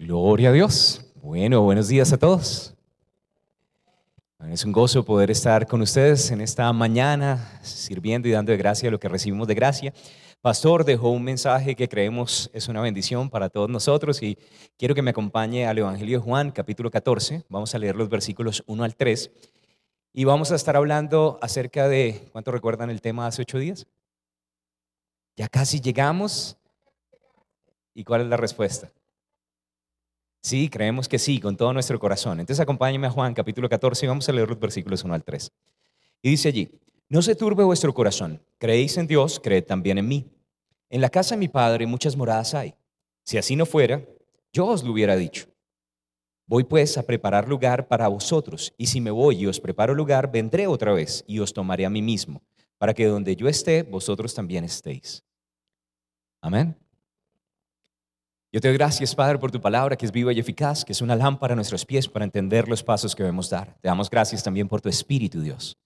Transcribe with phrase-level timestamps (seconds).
[0.00, 1.04] Gloria a Dios.
[1.16, 2.74] Bueno, buenos días a todos.
[4.48, 8.90] Es un gozo poder estar con ustedes en esta mañana, sirviendo y dando de gracia
[8.90, 9.92] lo que recibimos de gracia.
[10.40, 14.38] Pastor dejó un mensaje que creemos es una bendición para todos nosotros y
[14.78, 17.44] quiero que me acompañe al Evangelio de Juan, capítulo 14.
[17.50, 19.30] Vamos a leer los versículos 1 al 3
[20.14, 23.86] y vamos a estar hablando acerca de, ¿cuánto recuerdan el tema hace ocho días?
[25.36, 26.56] Ya casi llegamos.
[27.92, 28.90] ¿Y cuál es la respuesta?
[30.42, 32.40] Sí, creemos que sí, con todo nuestro corazón.
[32.40, 35.52] Entonces acompáñenme a Juan capítulo 14 y vamos a leer los versículos 1 al 3.
[36.22, 40.30] Y dice allí, no se turbe vuestro corazón, creéis en Dios, creed también en mí.
[40.88, 42.74] En la casa de mi Padre muchas moradas hay.
[43.24, 44.02] Si así no fuera,
[44.52, 45.46] yo os lo hubiera dicho.
[46.46, 50.32] Voy pues a preparar lugar para vosotros, y si me voy y os preparo lugar,
[50.32, 52.42] vendré otra vez y os tomaré a mí mismo,
[52.78, 55.22] para que donde yo esté, vosotros también estéis.
[56.40, 56.79] Amén.
[58.52, 61.00] Yo te doy gracias, Padre, por tu palabra que es viva y eficaz, que es
[61.00, 63.76] una lámpara a nuestros pies para entender los pasos que debemos dar.
[63.80, 65.78] Te damos gracias también por tu Espíritu, Dios,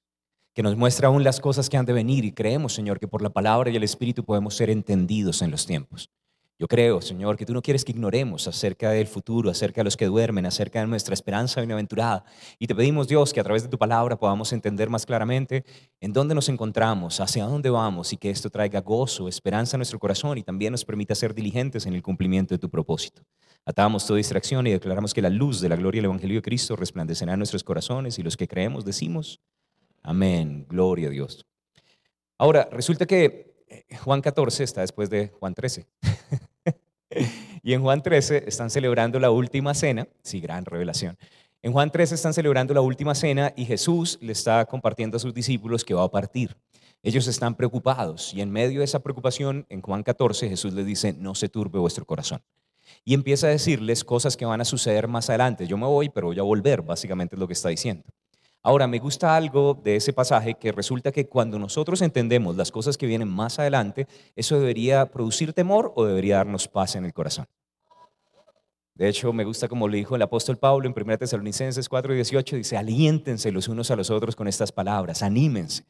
[0.54, 3.20] que nos muestra aún las cosas que han de venir y creemos, Señor, que por
[3.20, 6.08] la palabra y el Espíritu podemos ser entendidos en los tiempos.
[6.56, 9.96] Yo creo, Señor, que tú no quieres que ignoremos acerca del futuro, acerca de los
[9.96, 12.24] que duermen, acerca de nuestra esperanza bienaventurada.
[12.60, 15.64] Y te pedimos, Dios, que a través de tu palabra podamos entender más claramente
[16.00, 19.98] en dónde nos encontramos, hacia dónde vamos y que esto traiga gozo, esperanza a nuestro
[19.98, 23.22] corazón y también nos permita ser diligentes en el cumplimiento de tu propósito.
[23.66, 26.76] Atamos toda distracción y declaramos que la luz de la gloria del Evangelio de Cristo
[26.76, 29.40] resplandecerá en nuestros corazones y los que creemos decimos,
[30.04, 31.44] amén, gloria a Dios.
[32.38, 33.53] Ahora, resulta que
[34.02, 35.86] Juan 14 está después de Juan 13.
[37.62, 41.16] y en Juan 13 están celebrando la última cena, sí, gran revelación.
[41.62, 45.32] En Juan 13 están celebrando la última cena y Jesús le está compartiendo a sus
[45.32, 46.56] discípulos que va a partir.
[47.02, 51.14] Ellos están preocupados y en medio de esa preocupación, en Juan 14, Jesús les dice,
[51.14, 52.42] no se turbe vuestro corazón.
[53.04, 55.66] Y empieza a decirles cosas que van a suceder más adelante.
[55.66, 58.04] Yo me voy, pero voy a volver, básicamente es lo que está diciendo.
[58.66, 62.96] Ahora, me gusta algo de ese pasaje que resulta que cuando nosotros entendemos las cosas
[62.96, 67.44] que vienen más adelante, eso debería producir temor o debería darnos paz en el corazón.
[68.94, 72.78] De hecho, me gusta como lo dijo el apóstol Pablo en 1 Tesalonicenses 4:18, dice,
[72.78, 75.84] aliéntense los unos a los otros con estas palabras, anímense,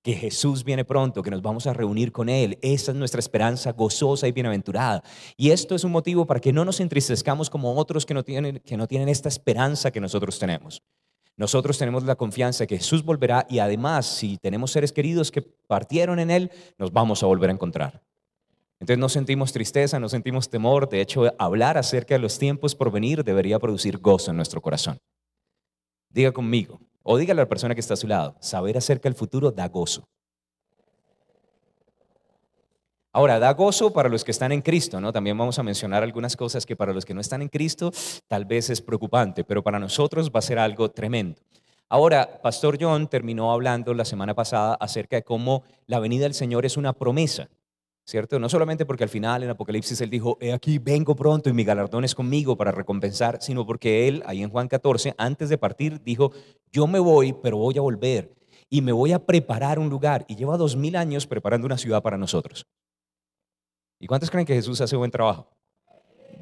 [0.00, 2.60] que Jesús viene pronto, que nos vamos a reunir con Él.
[2.62, 5.02] Esa es nuestra esperanza gozosa y bienaventurada.
[5.36, 8.60] Y esto es un motivo para que no nos entristezcamos como otros que no tienen,
[8.60, 10.80] que no tienen esta esperanza que nosotros tenemos.
[11.40, 16.18] Nosotros tenemos la confianza que Jesús volverá y además si tenemos seres queridos que partieron
[16.18, 18.02] en Él, nos vamos a volver a encontrar.
[18.78, 20.86] Entonces no sentimos tristeza, no sentimos temor.
[20.90, 24.98] De hecho, hablar acerca de los tiempos por venir debería producir gozo en nuestro corazón.
[26.10, 29.16] Diga conmigo, o dígale a la persona que está a su lado, saber acerca del
[29.16, 30.10] futuro da gozo.
[33.12, 35.12] Ahora, da gozo para los que están en Cristo, ¿no?
[35.12, 37.90] También vamos a mencionar algunas cosas que para los que no están en Cristo
[38.28, 41.40] tal vez es preocupante, pero para nosotros va a ser algo tremendo.
[41.88, 46.64] Ahora, Pastor John terminó hablando la semana pasada acerca de cómo la venida del Señor
[46.64, 47.48] es una promesa,
[48.04, 48.38] ¿cierto?
[48.38, 51.64] No solamente porque al final en Apocalipsis él dijo, he aquí, vengo pronto y mi
[51.64, 56.00] galardón es conmigo para recompensar, sino porque él, ahí en Juan 14, antes de partir,
[56.04, 56.30] dijo,
[56.70, 58.32] yo me voy, pero voy a volver
[58.68, 60.24] y me voy a preparar un lugar.
[60.28, 62.68] Y lleva dos mil años preparando una ciudad para nosotros.
[64.00, 65.46] ¿Y cuántos creen que Jesús hace buen trabajo?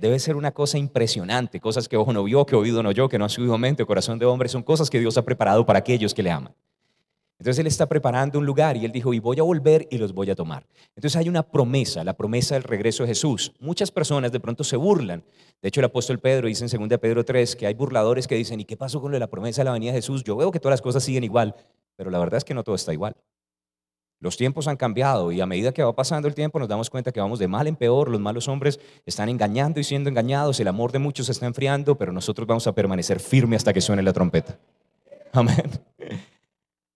[0.00, 3.18] Debe ser una cosa impresionante, cosas que ojo no vio, que oído no oyó, que
[3.18, 6.14] no ha subido mente, corazón de hombre, son cosas que Dios ha preparado para aquellos
[6.14, 6.54] que le aman.
[7.40, 10.12] Entonces Él está preparando un lugar y Él dijo, y voy a volver y los
[10.12, 10.66] voy a tomar.
[10.94, 13.52] Entonces hay una promesa, la promesa del regreso de Jesús.
[13.58, 15.24] Muchas personas de pronto se burlan.
[15.60, 18.60] De hecho, el apóstol Pedro dice en 2 Pedro 3 que hay burladores que dicen,
[18.60, 20.22] ¿y qué pasó con la promesa de la venida de Jesús?
[20.22, 21.56] Yo veo que todas las cosas siguen igual,
[21.96, 23.16] pero la verdad es que no todo está igual.
[24.20, 27.12] Los tiempos han cambiado y a medida que va pasando el tiempo nos damos cuenta
[27.12, 30.66] que vamos de mal en peor, los malos hombres están engañando y siendo engañados, el
[30.66, 34.12] amor de muchos está enfriando, pero nosotros vamos a permanecer firmes hasta que suene la
[34.12, 34.58] trompeta.
[35.32, 35.70] Amén.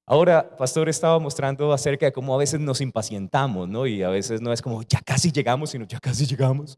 [0.04, 3.86] Ahora, pastor estaba mostrando acerca de cómo a veces nos impacientamos, ¿no?
[3.86, 6.76] Y a veces no es como, ya casi llegamos, sino ya casi llegamos.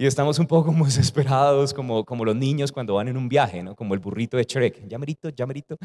[0.00, 3.62] Y estamos un poco como desesperados, como, como los niños cuando van en un viaje,
[3.62, 3.76] ¿no?
[3.76, 5.76] Como el burrito de Shrek, ya merito, ya merito.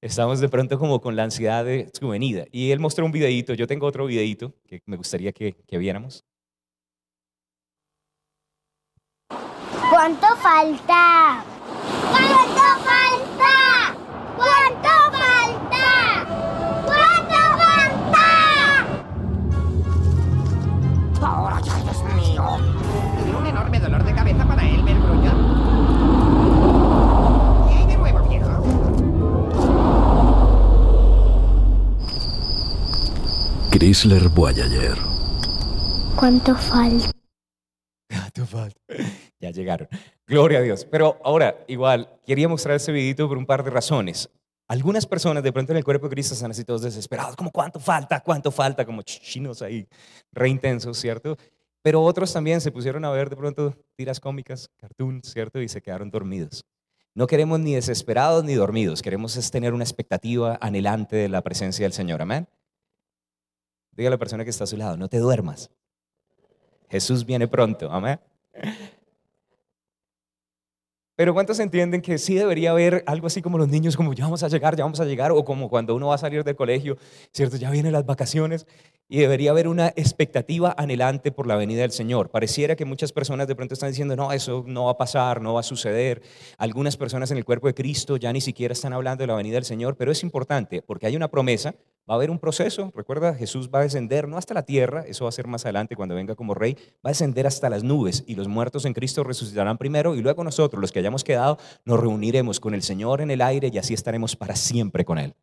[0.00, 2.44] Estamos de pronto como con la ansiedad de su venida.
[2.52, 6.22] Y él mostró un videito, yo tengo otro videito que me gustaría que, que viéramos.
[9.90, 11.44] ¿Cuánto falta?
[12.12, 13.96] ¿Cuánto falta?
[14.36, 15.13] ¿Cuánto falta?
[33.84, 34.96] Chrysler Voyager.
[36.16, 37.10] ¿Cuánto falta?
[38.08, 38.80] ¿Cuánto falta?
[39.38, 39.86] Ya llegaron.
[40.26, 40.86] Gloria a Dios.
[40.90, 44.30] Pero ahora, igual, quería mostrar este videito por un par de razones.
[44.68, 47.78] Algunas personas de pronto en el cuerpo de Cristo están así todos desesperados, como cuánto
[47.78, 49.86] falta, cuánto falta, como chinos ahí,
[50.32, 51.36] re intensos, ¿cierto?
[51.82, 55.60] Pero otros también se pusieron a ver de pronto tiras cómicas, cartoons, ¿cierto?
[55.60, 56.64] Y se quedaron dormidos.
[57.14, 61.84] No queremos ni desesperados ni dormidos, queremos es tener una expectativa anhelante de la presencia
[61.84, 62.48] del Señor, amén.
[63.96, 65.70] Diga a la persona que está a su lado, no te duermas.
[66.88, 68.20] Jesús viene pronto, amén.
[71.16, 74.42] Pero ¿cuántos entienden que sí debería haber algo así como los niños, como ya vamos
[74.42, 76.96] a llegar, ya vamos a llegar, o como cuando uno va a salir del colegio,
[77.32, 77.56] ¿cierto?
[77.56, 78.66] Ya vienen las vacaciones
[79.08, 82.30] y debería haber una expectativa anhelante por la venida del Señor.
[82.30, 85.54] Pareciera que muchas personas de pronto están diciendo, no, eso no va a pasar, no
[85.54, 86.22] va a suceder.
[86.58, 89.54] Algunas personas en el cuerpo de Cristo ya ni siquiera están hablando de la venida
[89.54, 91.74] del Señor, pero es importante porque hay una promesa
[92.08, 95.24] Va a haber un proceso, recuerda, Jesús va a descender no hasta la tierra, eso
[95.24, 98.24] va a ser más adelante cuando venga como rey, va a descender hasta las nubes
[98.26, 101.98] y los muertos en Cristo resucitarán primero y luego nosotros, los que hayamos quedado, nos
[101.98, 105.34] reuniremos con el Señor en el aire y así estaremos para siempre con Él.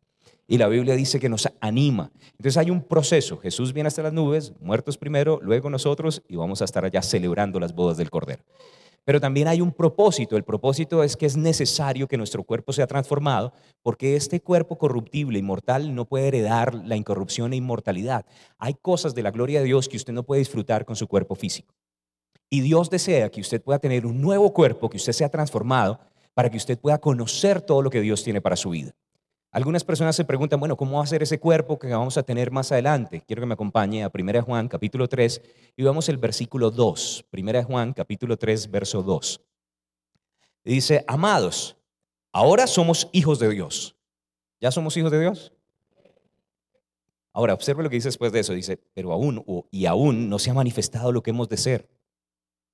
[0.52, 2.10] Y la Biblia dice que nos anima.
[2.32, 6.60] Entonces hay un proceso, Jesús viene hasta las nubes, muertos primero, luego nosotros y vamos
[6.60, 8.44] a estar allá celebrando las bodas del Cordero.
[9.02, 10.36] Pero también hay un propósito.
[10.36, 15.38] El propósito es que es necesario que nuestro cuerpo sea transformado porque este cuerpo corruptible
[15.38, 18.26] y mortal no puede heredar la incorrupción e inmortalidad.
[18.58, 21.34] Hay cosas de la gloria de Dios que usted no puede disfrutar con su cuerpo
[21.34, 21.74] físico.
[22.50, 25.98] Y Dios desea que usted pueda tener un nuevo cuerpo, que usted sea transformado
[26.34, 28.94] para que usted pueda conocer todo lo que Dios tiene para su vida.
[29.52, 32.50] Algunas personas se preguntan, bueno, ¿cómo va a ser ese cuerpo que vamos a tener
[32.50, 33.22] más adelante?
[33.26, 35.42] Quiero que me acompañe a 1 Juan capítulo 3
[35.76, 37.26] y vamos el versículo 2.
[37.30, 39.42] 1 Juan capítulo 3 verso 2.
[40.64, 41.76] Dice, amados,
[42.32, 43.94] ahora somos hijos de Dios.
[44.58, 45.52] ¿Ya somos hijos de Dios?
[47.34, 48.54] Ahora, observe lo que dice después de eso.
[48.54, 51.90] Dice, pero aún, y aún no se ha manifestado lo que hemos de ser.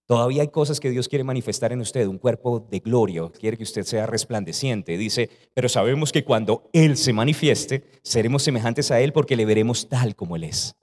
[0.08, 3.62] Todavía hay cosas que Dios quiere manifestar en usted, un cuerpo de gloria, quiere que
[3.62, 4.96] usted sea resplandeciente.
[4.96, 9.86] Dice, pero sabemos que cuando Él se manifieste, seremos semejantes a Él porque le veremos
[9.86, 10.74] tal como Él es.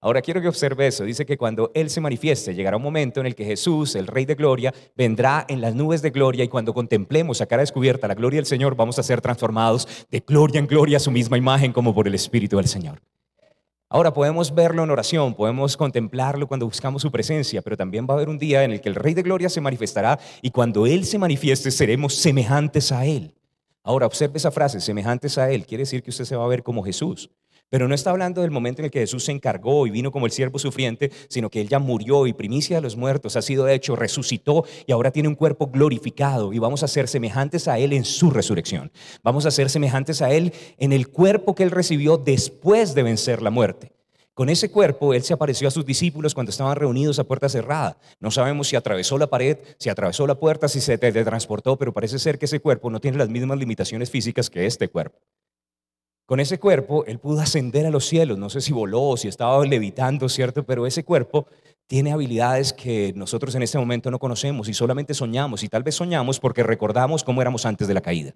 [0.00, 1.04] Ahora quiero que observe eso.
[1.04, 4.24] Dice que cuando Él se manifieste, llegará un momento en el que Jesús, el Rey
[4.24, 8.14] de Gloria, vendrá en las nubes de gloria y cuando contemplemos a cara descubierta la
[8.14, 11.74] gloria del Señor, vamos a ser transformados de gloria en gloria a su misma imagen
[11.74, 13.02] como por el Espíritu del Señor.
[13.94, 18.16] Ahora podemos verlo en oración, podemos contemplarlo cuando buscamos su presencia, pero también va a
[18.16, 21.04] haber un día en el que el Rey de Gloria se manifestará y cuando Él
[21.04, 23.32] se manifieste seremos semejantes a Él.
[23.84, 26.64] Ahora observe esa frase, semejantes a Él, quiere decir que usted se va a ver
[26.64, 27.30] como Jesús.
[27.74, 30.26] Pero no está hablando del momento en el que Jesús se encargó y vino como
[30.26, 33.66] el siervo sufriente, sino que Él ya murió y primicia de los muertos ha sido
[33.66, 37.92] hecho, resucitó y ahora tiene un cuerpo glorificado y vamos a ser semejantes a Él
[37.92, 38.92] en su resurrección.
[39.24, 43.42] Vamos a ser semejantes a Él en el cuerpo que Él recibió después de vencer
[43.42, 43.90] la muerte.
[44.34, 47.98] Con ese cuerpo, Él se apareció a sus discípulos cuando estaban reunidos a puerta cerrada.
[48.20, 52.20] No sabemos si atravesó la pared, si atravesó la puerta, si se teletransportó, pero parece
[52.20, 55.18] ser que ese cuerpo no tiene las mismas limitaciones físicas que este cuerpo.
[56.26, 59.28] Con ese cuerpo él pudo ascender a los cielos, no sé si voló o si
[59.28, 60.64] estaba levitando, ¿cierto?
[60.64, 61.46] Pero ese cuerpo
[61.86, 65.94] tiene habilidades que nosotros en este momento no conocemos y solamente soñamos y tal vez
[65.94, 68.34] soñamos porque recordamos cómo éramos antes de la caída.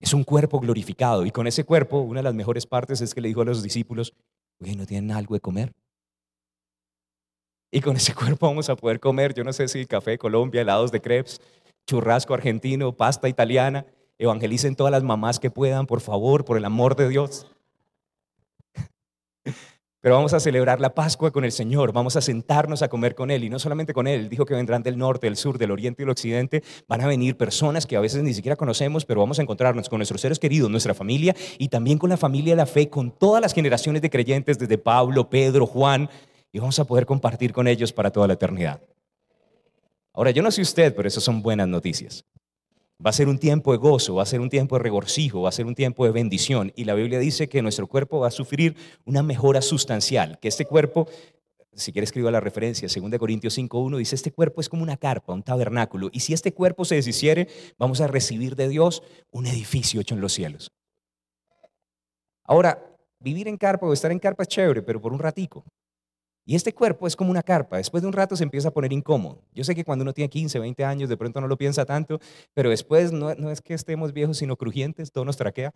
[0.00, 3.20] Es un cuerpo glorificado y con ese cuerpo una de las mejores partes es que
[3.20, 4.14] le dijo a los discípulos,
[4.58, 5.72] oye, ¿no tienen algo de comer?
[7.70, 10.62] Y con ese cuerpo vamos a poder comer, yo no sé si café de Colombia,
[10.62, 11.38] helados de crepes,
[11.86, 13.84] churrasco argentino, pasta italiana,
[14.18, 17.46] Evangelicen todas las mamás que puedan, por favor, por el amor de Dios.
[20.06, 23.32] Pero vamos a celebrar la Pascua con el Señor, vamos a sentarnos a comer con
[23.32, 26.00] Él y no solamente con Él, dijo que vendrán del norte, del sur, del oriente
[26.00, 29.40] y del occidente, van a venir personas que a veces ni siquiera conocemos, pero vamos
[29.40, 32.66] a encontrarnos con nuestros seres queridos, nuestra familia y también con la familia de la
[32.66, 36.08] fe, con todas las generaciones de creyentes, desde Pablo, Pedro, Juan,
[36.52, 38.80] y vamos a poder compartir con ellos para toda la eternidad.
[40.12, 42.24] Ahora, yo no sé usted, pero esas son buenas noticias.
[43.04, 45.50] Va a ser un tiempo de gozo, va a ser un tiempo de regocijo, va
[45.50, 46.72] a ser un tiempo de bendición.
[46.76, 48.74] Y la Biblia dice que nuestro cuerpo va a sufrir
[49.04, 51.06] una mejora sustancial, que este cuerpo,
[51.74, 55.34] si quiere escriba la referencia, 2 Corintios 5.1, dice, este cuerpo es como una carpa,
[55.34, 56.08] un tabernáculo.
[56.10, 57.48] Y si este cuerpo se deshiciere,
[57.78, 60.72] vamos a recibir de Dios un edificio hecho en los cielos.
[62.44, 65.64] Ahora, vivir en carpa o estar en carpa es chévere, pero por un ratico.
[66.48, 68.92] Y este cuerpo es como una carpa, después de un rato se empieza a poner
[68.92, 69.42] incómodo.
[69.52, 72.20] Yo sé que cuando uno tiene 15, 20 años, de pronto no lo piensa tanto,
[72.54, 75.74] pero después no, es que estemos viejos, sino crujientes, todo nos traquea.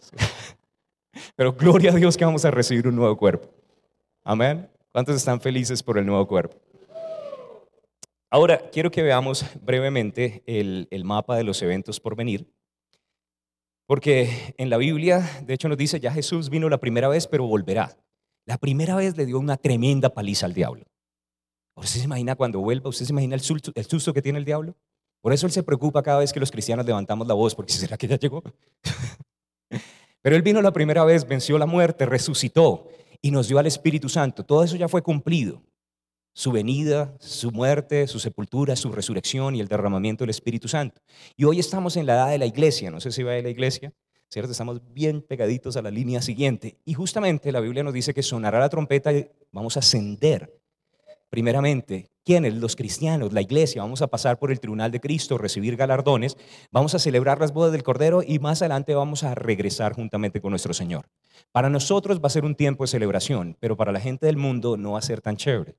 [1.36, 3.48] Pero gloria a Dios que vamos a recibir un nuevo cuerpo.
[4.24, 4.68] Amén.
[4.92, 6.56] ¿Cuántos están felices por el nuevo cuerpo?
[8.30, 12.52] Ahora, quiero que veamos brevemente el, el mapa de los eventos por venir.
[13.86, 17.46] Porque en la Biblia, de hecho, nos dice, ya Jesús vino la primera vez, pero
[17.46, 17.96] volverá.
[18.48, 20.82] La primera vez le dio una tremenda paliza al diablo.
[21.76, 22.88] ¿Usted se imagina cuando vuelva?
[22.88, 24.74] ¿Usted se imagina el susto, el susto que tiene el diablo?
[25.20, 27.98] Por eso él se preocupa cada vez que los cristianos levantamos la voz, porque ¿será
[27.98, 28.42] que ya llegó?
[30.22, 32.88] Pero él vino la primera vez, venció la muerte, resucitó
[33.20, 34.42] y nos dio al Espíritu Santo.
[34.46, 35.62] Todo eso ya fue cumplido.
[36.32, 41.02] Su venida, su muerte, su sepultura, su resurrección y el derramamiento del Espíritu Santo.
[41.36, 42.90] Y hoy estamos en la edad de la iglesia.
[42.90, 43.92] No sé si va de la iglesia,
[44.30, 44.52] ¿cierto?
[44.52, 46.76] Estamos bien pegaditos a la línea siguiente.
[46.84, 50.54] Y justamente la Biblia nos dice que sonará la trompeta y vamos a ascender.
[51.30, 52.54] Primeramente, ¿quiénes?
[52.54, 53.82] Los cristianos, la iglesia.
[53.82, 56.36] Vamos a pasar por el tribunal de Cristo, recibir galardones.
[56.70, 60.50] Vamos a celebrar las bodas del Cordero y más adelante vamos a regresar juntamente con
[60.50, 61.06] nuestro Señor.
[61.52, 64.76] Para nosotros va a ser un tiempo de celebración, pero para la gente del mundo
[64.76, 65.76] no va a ser tan chévere.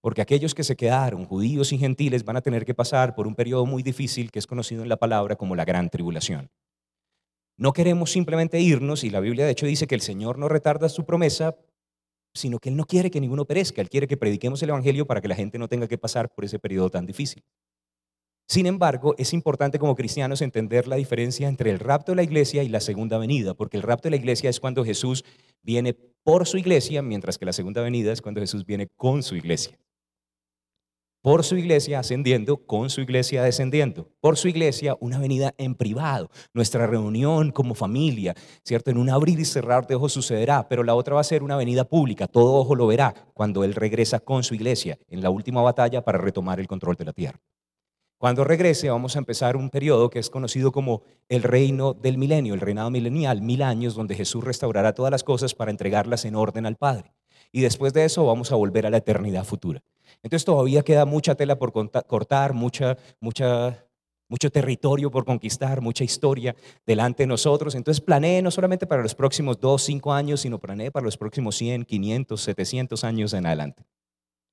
[0.00, 3.34] Porque aquellos que se quedaron, judíos y gentiles, van a tener que pasar por un
[3.34, 6.50] periodo muy difícil que es conocido en la palabra como la gran tribulación.
[7.58, 10.88] No queremos simplemente irnos, y la Biblia de hecho dice que el Señor no retarda
[10.88, 11.56] su promesa,
[12.32, 15.20] sino que Él no quiere que ninguno perezca, Él quiere que prediquemos el Evangelio para
[15.20, 17.42] que la gente no tenga que pasar por ese periodo tan difícil.
[18.46, 22.62] Sin embargo, es importante como cristianos entender la diferencia entre el rapto de la iglesia
[22.62, 25.24] y la segunda venida, porque el rapto de la iglesia es cuando Jesús
[25.62, 29.34] viene por su iglesia, mientras que la segunda venida es cuando Jesús viene con su
[29.34, 29.76] iglesia
[31.22, 36.30] por su iglesia ascendiendo, con su iglesia descendiendo, por su iglesia una venida en privado,
[36.52, 38.34] nuestra reunión como familia,
[38.64, 38.90] ¿cierto?
[38.90, 41.56] En un abrir y cerrar de ojos sucederá, pero la otra va a ser una
[41.56, 45.62] venida pública, todo ojo lo verá cuando Él regresa con su iglesia en la última
[45.62, 47.40] batalla para retomar el control de la tierra.
[48.18, 52.54] Cuando regrese vamos a empezar un periodo que es conocido como el reino del milenio,
[52.54, 56.66] el reinado milenial, mil años, donde Jesús restaurará todas las cosas para entregarlas en orden
[56.66, 57.12] al Padre.
[57.52, 59.82] Y después de eso vamos a volver a la eternidad futura.
[60.22, 61.72] Entonces todavía queda mucha tela por
[62.06, 63.86] cortar, mucha, mucha,
[64.28, 66.56] mucho territorio por conquistar, mucha historia
[66.86, 67.74] delante de nosotros.
[67.74, 71.56] Entonces planee no solamente para los próximos dos, cinco años, sino planee para los próximos
[71.56, 73.84] 100, 500, 700 años en adelante.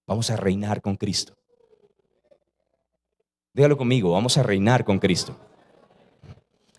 [0.07, 1.35] Vamos a reinar con Cristo.
[3.53, 5.35] Dígalo conmigo, vamos a reinar con Cristo.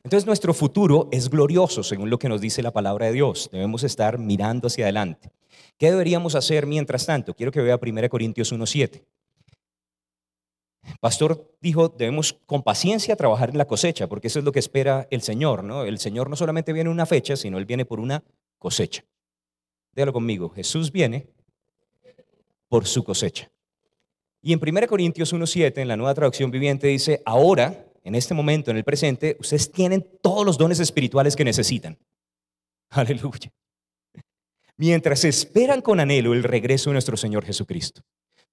[0.04, 3.48] Entonces nuestro futuro es glorioso, según lo que nos dice la palabra de Dios.
[3.50, 5.32] Debemos estar mirando hacia adelante.
[5.78, 7.34] ¿Qué deberíamos hacer mientras tanto?
[7.34, 9.04] Quiero que vea 1 Corintios 1.7.
[11.00, 15.06] Pastor dijo, debemos con paciencia trabajar en la cosecha, porque eso es lo que espera
[15.10, 15.84] el Señor, ¿no?
[15.84, 18.22] El Señor no solamente viene una fecha, sino Él viene por una
[18.58, 19.04] cosecha.
[19.92, 21.26] Déjalo conmigo, Jesús viene
[22.68, 23.50] por su cosecha.
[24.40, 28.70] Y en 1 Corintios 1.7, en la nueva traducción viviente, dice, ahora, en este momento,
[28.70, 31.98] en el presente, ustedes tienen todos los dones espirituales que necesitan.
[32.90, 33.52] Aleluya
[34.76, 38.02] mientras esperan con anhelo el regreso de nuestro Señor Jesucristo.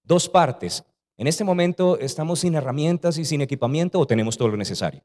[0.03, 0.83] Dos partes.
[1.17, 5.03] En este momento estamos sin herramientas y sin equipamiento o tenemos todo lo necesario.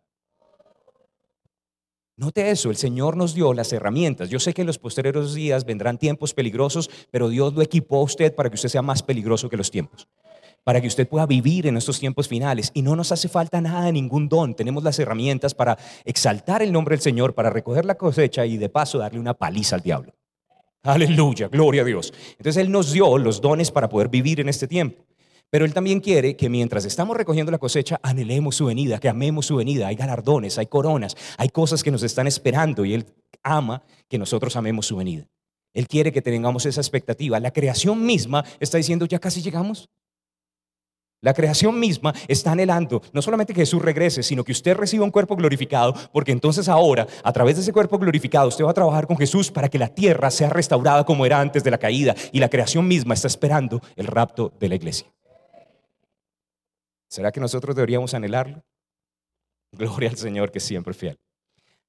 [2.16, 4.28] Note eso, el Señor nos dio las herramientas.
[4.28, 8.02] Yo sé que en los posteriores días vendrán tiempos peligrosos, pero Dios lo equipó a
[8.02, 10.08] usted para que usted sea más peligroso que los tiempos,
[10.64, 12.72] para que usted pueda vivir en estos tiempos finales.
[12.74, 14.56] Y no nos hace falta nada ningún don.
[14.56, 18.68] Tenemos las herramientas para exaltar el nombre del Señor, para recoger la cosecha y de
[18.68, 20.17] paso darle una paliza al diablo.
[20.82, 22.12] Aleluya, gloria a Dios.
[22.32, 25.04] Entonces Él nos dio los dones para poder vivir en este tiempo.
[25.50, 29.46] Pero Él también quiere que mientras estamos recogiendo la cosecha, anhelemos su venida, que amemos
[29.46, 29.88] su venida.
[29.88, 33.06] Hay galardones, hay coronas, hay cosas que nos están esperando y Él
[33.42, 35.26] ama que nosotros amemos su venida.
[35.72, 37.40] Él quiere que tengamos esa expectativa.
[37.40, 39.88] La creación misma está diciendo, ya casi llegamos.
[41.20, 45.10] La creación misma está anhelando no solamente que Jesús regrese, sino que usted reciba un
[45.10, 49.06] cuerpo glorificado, porque entonces ahora, a través de ese cuerpo glorificado, usted va a trabajar
[49.08, 52.38] con Jesús para que la tierra sea restaurada como era antes de la caída, y
[52.38, 55.12] la creación misma está esperando el rapto de la iglesia.
[57.08, 58.62] ¿Será que nosotros deberíamos anhelarlo?
[59.72, 61.18] Gloria al Señor que siempre es fiel.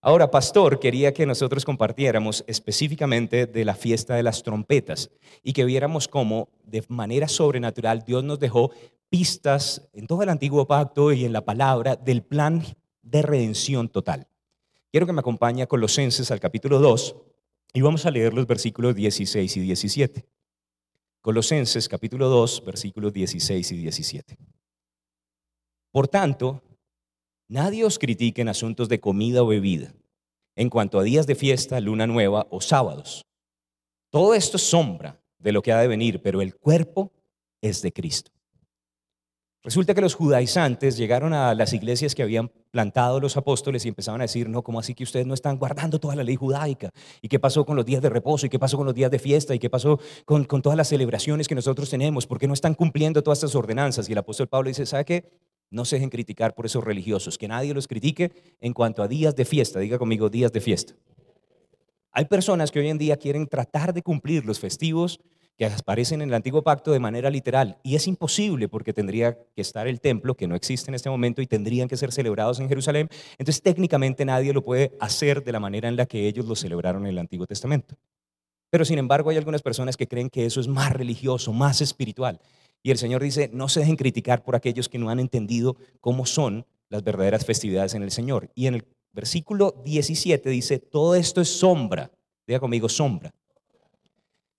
[0.01, 5.11] Ahora, pastor, quería que nosotros compartiéramos específicamente de la fiesta de las trompetas
[5.43, 8.71] y que viéramos cómo de manera sobrenatural Dios nos dejó
[9.09, 12.63] pistas en todo el antiguo pacto y en la palabra del plan
[13.01, 14.27] de redención total.
[14.91, 17.15] Quiero que me acompañe a Colosenses al capítulo 2
[17.73, 20.25] y vamos a leer los versículos 16 y 17.
[21.21, 24.37] Colosenses capítulo 2, versículos 16 y 17.
[25.91, 26.63] Por tanto,
[27.47, 29.93] nadie os critique en asuntos de comida o bebida,
[30.55, 33.25] en cuanto a días de fiesta, luna nueva o sábados.
[34.11, 37.11] Todo esto es sombra de lo que ha de venir, pero el cuerpo
[37.61, 38.31] es de Cristo.
[39.61, 44.21] Resulta que los judaizantes llegaron a las iglesias que habían plantado los apóstoles y empezaban
[44.21, 46.91] a decir, no, ¿cómo así que ustedes no están guardando toda la ley judaica?
[47.21, 48.45] ¿Y qué pasó con los días de reposo?
[48.45, 49.53] ¿Y qué pasó con los días de fiesta?
[49.53, 52.25] ¿Y qué pasó con, todas las celebraciones que nosotros tenemos?
[52.25, 54.07] ¿Por qué no están cumpliendo todas estas ordenanzas?
[54.07, 55.29] Y el apóstol Pablo dice, ¿sabe qué?
[55.71, 59.35] No se dejen criticar por esos religiosos, que nadie los critique en cuanto a días
[59.35, 59.79] de fiesta.
[59.79, 60.93] Diga conmigo, días de fiesta.
[62.13, 65.19] Hay personas que hoy en día quieren tratar de cumplir los festivos
[65.59, 67.77] que aparecen en el antiguo pacto de manera literal.
[67.83, 71.41] Y es imposible porque tendría que estar el templo, que no existe en este momento,
[71.41, 73.09] y tendrían que ser celebrados en Jerusalén.
[73.37, 77.03] Entonces técnicamente nadie lo puede hacer de la manera en la que ellos lo celebraron
[77.03, 77.97] en el Antiguo Testamento.
[78.69, 82.39] Pero sin embargo hay algunas personas que creen que eso es más religioso, más espiritual.
[82.81, 86.25] Y el Señor dice, no se dejen criticar por aquellos que no han entendido cómo
[86.25, 88.49] son las verdaderas festividades en el Señor.
[88.55, 92.11] Y en el versículo 17 dice, todo esto es sombra.
[92.47, 93.33] Diga conmigo, sombra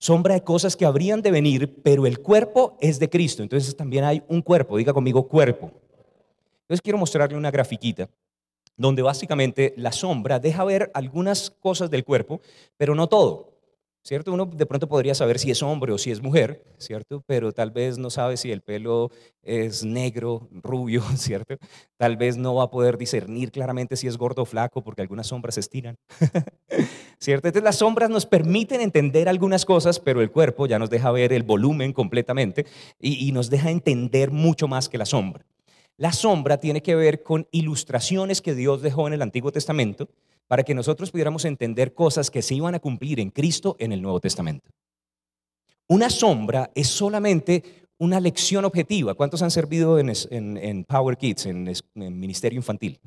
[0.01, 3.43] sombra de cosas que habrían de venir, pero el cuerpo es de Cristo.
[3.43, 5.71] Entonces también hay un cuerpo, diga conmigo cuerpo.
[6.63, 8.09] Entonces quiero mostrarle una grafiquita
[8.75, 12.41] donde básicamente la sombra deja ver algunas cosas del cuerpo,
[12.77, 13.50] pero no todo.
[14.03, 14.33] ¿Cierto?
[14.33, 17.23] Uno de pronto podría saber si es hombre o si es mujer, ¿cierto?
[17.27, 19.11] Pero tal vez no sabe si el pelo
[19.43, 21.55] es negro, rubio, ¿cierto?
[21.97, 25.27] Tal vez no va a poder discernir claramente si es gordo o flaco porque algunas
[25.27, 25.97] sombras se estiran,
[27.19, 27.47] ¿cierto?
[27.47, 31.33] Entonces las sombras nos permiten entender algunas cosas, pero el cuerpo ya nos deja ver
[31.33, 32.65] el volumen completamente
[32.99, 35.45] y, y nos deja entender mucho más que la sombra.
[35.97, 40.09] La sombra tiene que ver con ilustraciones que Dios dejó en el Antiguo Testamento,
[40.51, 44.01] para que nosotros pudiéramos entender cosas que se iban a cumplir en Cristo en el
[44.01, 44.69] Nuevo Testamento.
[45.87, 49.13] Una sombra es solamente una lección objetiva.
[49.13, 52.99] ¿Cuántos han servido en, Power Kids, en, en, Ministerio Infantil?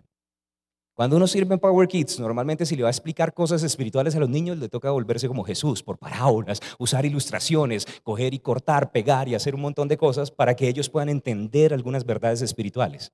[0.94, 4.20] Cuando uno sirve en Power Kids, normalmente si le va a explicar cosas espirituales a
[4.20, 9.28] los niños, le toca volverse como Jesús, por parábolas, usar ilustraciones, coger y cortar, pegar
[9.28, 13.12] y hacer un montón de cosas para que ellos puedan entender algunas verdades espirituales.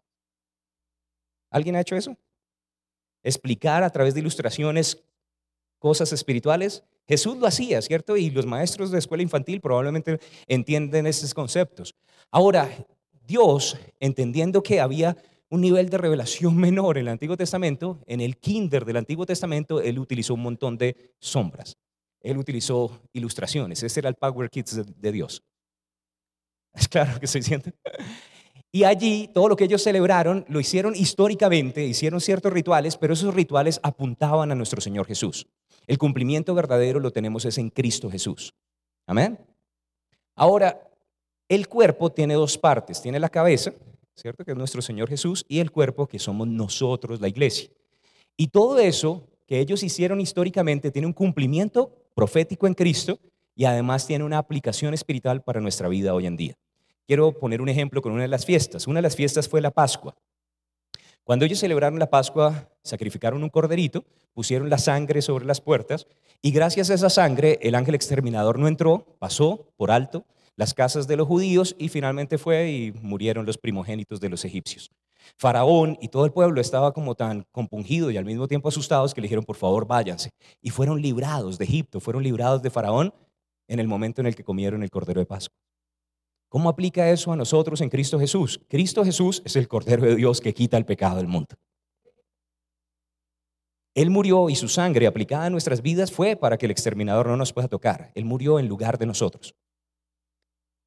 [1.51, 2.17] ¿Alguien ha hecho eso?
[3.23, 5.03] Explicar a través de ilustraciones
[5.79, 6.85] cosas espirituales.
[7.09, 8.17] Jesús lo hacía, ¿cierto?
[8.17, 11.95] Y los maestros de escuela infantil probablemente entienden esos conceptos.
[12.31, 12.71] Ahora,
[13.27, 15.17] Dios, entendiendo que había
[15.49, 19.81] un nivel de revelación menor en el Antiguo Testamento, en el kinder del Antiguo Testamento,
[19.81, 21.77] Él utilizó un montón de sombras.
[22.21, 23.83] Él utilizó ilustraciones.
[23.83, 25.43] Ese era el Power Kids de, Dios.
[26.73, 27.71] Es claro que se diciendo.
[28.73, 33.35] Y allí todo lo que ellos celebraron lo hicieron históricamente, hicieron ciertos rituales, pero esos
[33.35, 35.47] rituales apuntaban a nuestro Señor Jesús.
[35.87, 38.55] El cumplimiento verdadero lo tenemos es en Cristo Jesús.
[39.07, 39.39] Amén.
[40.37, 40.89] Ahora,
[41.49, 43.03] el cuerpo tiene dos partes.
[43.03, 43.73] Tiene la cabeza,
[44.15, 44.45] ¿cierto?
[44.45, 47.69] Que es nuestro Señor Jesús, y el cuerpo, que somos nosotros, la iglesia.
[48.37, 53.19] Y todo eso que ellos hicieron históricamente tiene un cumplimiento profético en Cristo
[53.57, 56.57] y además tiene una aplicación espiritual para nuestra vida hoy en día.
[57.11, 58.87] Quiero poner un ejemplo con una de las fiestas.
[58.87, 60.15] Una de las fiestas fue la Pascua.
[61.25, 66.07] Cuando ellos celebraron la Pascua, sacrificaron un corderito, pusieron la sangre sobre las puertas
[66.41, 71.09] y gracias a esa sangre el ángel exterminador no entró, pasó por alto las casas
[71.09, 74.93] de los judíos y finalmente fue y murieron los primogénitos de los egipcios.
[75.37, 79.21] Faraón y todo el pueblo estaba como tan compungido y al mismo tiempo asustados que
[79.21, 80.31] le dijeron, por favor, váyanse.
[80.63, 83.13] Y fueron librados de Egipto, fueron librados de Faraón
[83.67, 85.59] en el momento en el que comieron el cordero de Pascua.
[86.51, 88.61] ¿Cómo aplica eso a nosotros en Cristo Jesús?
[88.69, 91.55] Cristo Jesús es el Cordero de Dios que quita el pecado del mundo.
[93.95, 97.37] Él murió y su sangre aplicada a nuestras vidas fue para que el exterminador no
[97.37, 98.11] nos pueda tocar.
[98.17, 99.55] Él murió en lugar de nosotros.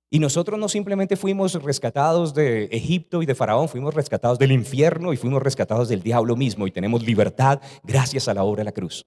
[0.10, 5.14] Y nosotros no simplemente fuimos rescatados de Egipto y de Faraón, fuimos rescatados del infierno
[5.14, 8.74] y fuimos rescatados del diablo mismo y tenemos libertad gracias a la obra de la
[8.74, 9.06] cruz.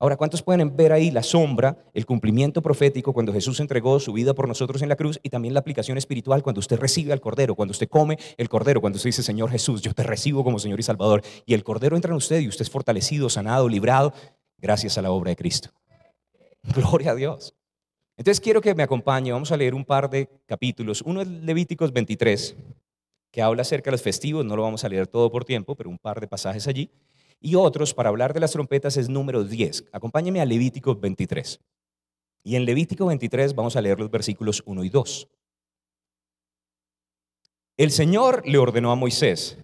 [0.00, 4.32] Ahora, ¿cuántos pueden ver ahí la sombra, el cumplimiento profético cuando Jesús entregó su vida
[4.32, 7.56] por nosotros en la cruz y también la aplicación espiritual cuando usted recibe al Cordero,
[7.56, 10.78] cuando usted come el Cordero, cuando usted dice, Señor Jesús, yo te recibo como Señor
[10.78, 14.12] y Salvador, y el Cordero entra en usted y usted es fortalecido, sanado, librado,
[14.58, 15.70] gracias a la obra de Cristo.
[16.62, 17.56] Gloria a Dios.
[18.16, 21.02] Entonces quiero que me acompañe, vamos a leer un par de capítulos.
[21.02, 22.54] Uno es Levíticos 23,
[23.32, 25.90] que habla acerca de los festivos, no lo vamos a leer todo por tiempo, pero
[25.90, 26.88] un par de pasajes allí
[27.40, 29.86] y otros para hablar de las trompetas es número 10.
[29.92, 31.60] Acompáñeme a Levítico 23.
[32.44, 35.28] Y en Levítico 23 vamos a leer los versículos 1 y 2.
[37.76, 39.58] El Señor le ordenó a Moisés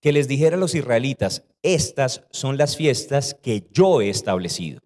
[0.00, 4.80] que les dijera a los israelitas, estas son las fiestas que yo he establecido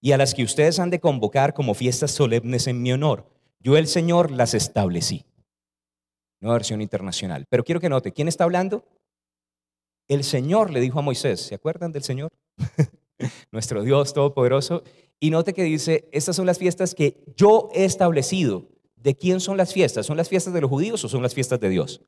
[0.00, 3.26] y a las que ustedes han de convocar como fiestas solemnes en mi honor.
[3.58, 5.26] Yo el Señor las establecí.
[6.40, 7.44] Nueva versión internacional.
[7.50, 8.84] Pero quiero que note, ¿quién está hablando?
[10.10, 12.32] El Señor le dijo a Moisés, ¿se acuerdan del Señor?
[13.52, 14.82] Nuestro Dios Todopoderoso.
[15.20, 18.66] Y note que dice, estas son las fiestas que yo he establecido.
[18.96, 20.06] ¿De quién son las fiestas?
[20.06, 22.02] ¿Son las fiestas de los judíos o son las fiestas de Dios?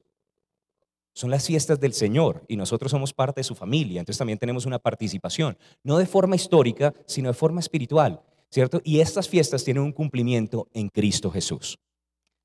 [1.14, 4.66] Son las fiestas del Señor y nosotros somos parte de su familia, entonces también tenemos
[4.66, 8.80] una participación, no de forma histórica, sino de forma espiritual, ¿cierto?
[8.82, 11.78] Y estas fiestas tienen un cumplimiento en Cristo Jesús.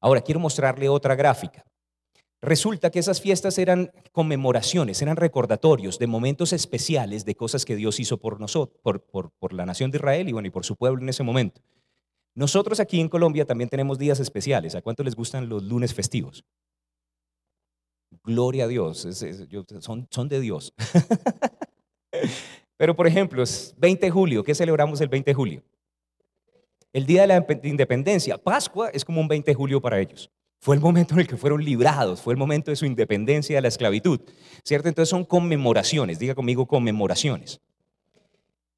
[0.01, 1.65] Ahora, quiero mostrarle otra gráfica.
[2.41, 7.99] Resulta que esas fiestas eran conmemoraciones, eran recordatorios de momentos especiales de cosas que Dios
[7.99, 11.09] hizo por nosotros, por, la nación de Israel y bueno, y por su pueblo en
[11.09, 11.61] ese momento.
[12.35, 14.75] Nosotros aquí en Colombia también tenemos días especiales.
[14.75, 16.45] ¿A cuánto les gustan los lunes festivos?
[18.23, 19.07] Gloria a Dios,
[19.79, 20.73] son, son de Dios.
[22.77, 25.63] Pero por ejemplo, es 20 de julio, ¿qué celebramos el 20 de julio?
[26.93, 28.37] El Día de la Independencia.
[28.37, 30.29] Pascua es como un 20 de julio para ellos.
[30.59, 33.61] Fue el momento en el que fueron librados, fue el momento de su independencia de
[33.61, 34.19] la esclavitud,
[34.63, 34.89] ¿cierto?
[34.89, 37.61] Entonces son conmemoraciones, diga conmigo conmemoraciones.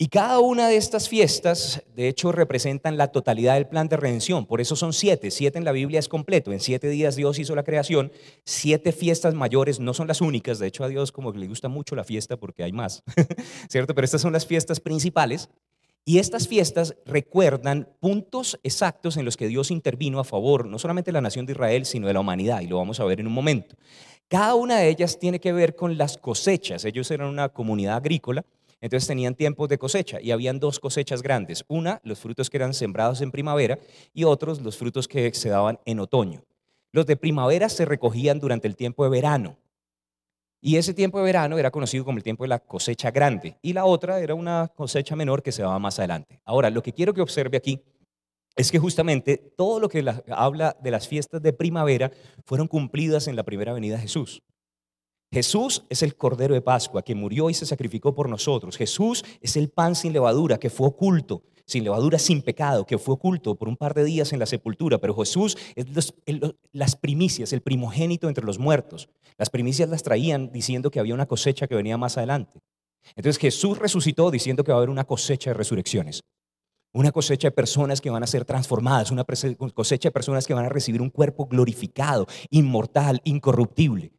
[0.01, 4.45] Y cada una de estas fiestas, de hecho, representan la totalidad del plan de redención.
[4.45, 5.29] Por eso son siete.
[5.29, 6.53] Siete en la Biblia es completo.
[6.53, 8.09] En siete días Dios hizo la creación.
[8.45, 10.57] Siete fiestas mayores no son las únicas.
[10.57, 13.03] De hecho, a Dios como que le gusta mucho la fiesta porque hay más,
[13.69, 13.93] ¿cierto?
[13.93, 15.49] Pero estas son las fiestas principales.
[16.05, 21.09] Y estas fiestas recuerdan puntos exactos en los que Dios intervino a favor no solamente
[21.09, 22.61] de la nación de Israel, sino de la humanidad.
[22.61, 23.75] Y lo vamos a ver en un momento.
[24.27, 26.85] Cada una de ellas tiene que ver con las cosechas.
[26.85, 28.43] Ellos eran una comunidad agrícola
[28.81, 31.65] entonces tenían tiempos de cosecha y habían dos cosechas grandes.
[31.67, 33.77] Una, los frutos que eran sembrados en primavera
[34.13, 36.43] y otros, los frutos que se daban en otoño.
[36.91, 39.57] Los de primavera se recogían durante el tiempo de verano.
[40.61, 43.57] Y ese tiempo de verano era conocido como el tiempo de la cosecha grande.
[43.61, 46.41] Y la otra era una cosecha menor que se daba más adelante.
[46.43, 47.81] Ahora, lo que quiero que observe aquí
[48.55, 52.11] es que justamente todo lo que la- habla de las fiestas de primavera
[52.45, 54.41] fueron cumplidas en la primera venida de Jesús.
[55.31, 58.75] Jesús es el Cordero de Pascua que murió y se sacrificó por nosotros.
[58.75, 63.13] Jesús es el pan sin levadura que fue oculto, sin levadura, sin pecado, que fue
[63.13, 64.97] oculto por un par de días en la sepultura.
[64.97, 69.07] Pero Jesús es los- las primicias, el primogénito entre los muertos.
[69.37, 72.59] Las primicias las traían diciendo que había una cosecha que venía más adelante.
[73.15, 76.21] Entonces Jesús resucitó diciendo que va a haber una cosecha de resurrecciones.
[76.91, 79.23] Una cosecha de personas que van a ser transformadas, una
[79.73, 84.11] cosecha de personas que van a recibir un cuerpo glorificado, inmortal, incorruptible.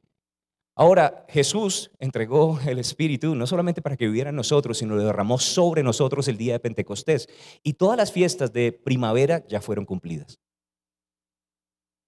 [0.81, 5.83] Ahora, Jesús entregó el Espíritu no solamente para que viviera nosotros, sino lo derramó sobre
[5.83, 7.29] nosotros el día de Pentecostés.
[7.63, 10.41] Y todas las fiestas de primavera ya fueron cumplidas.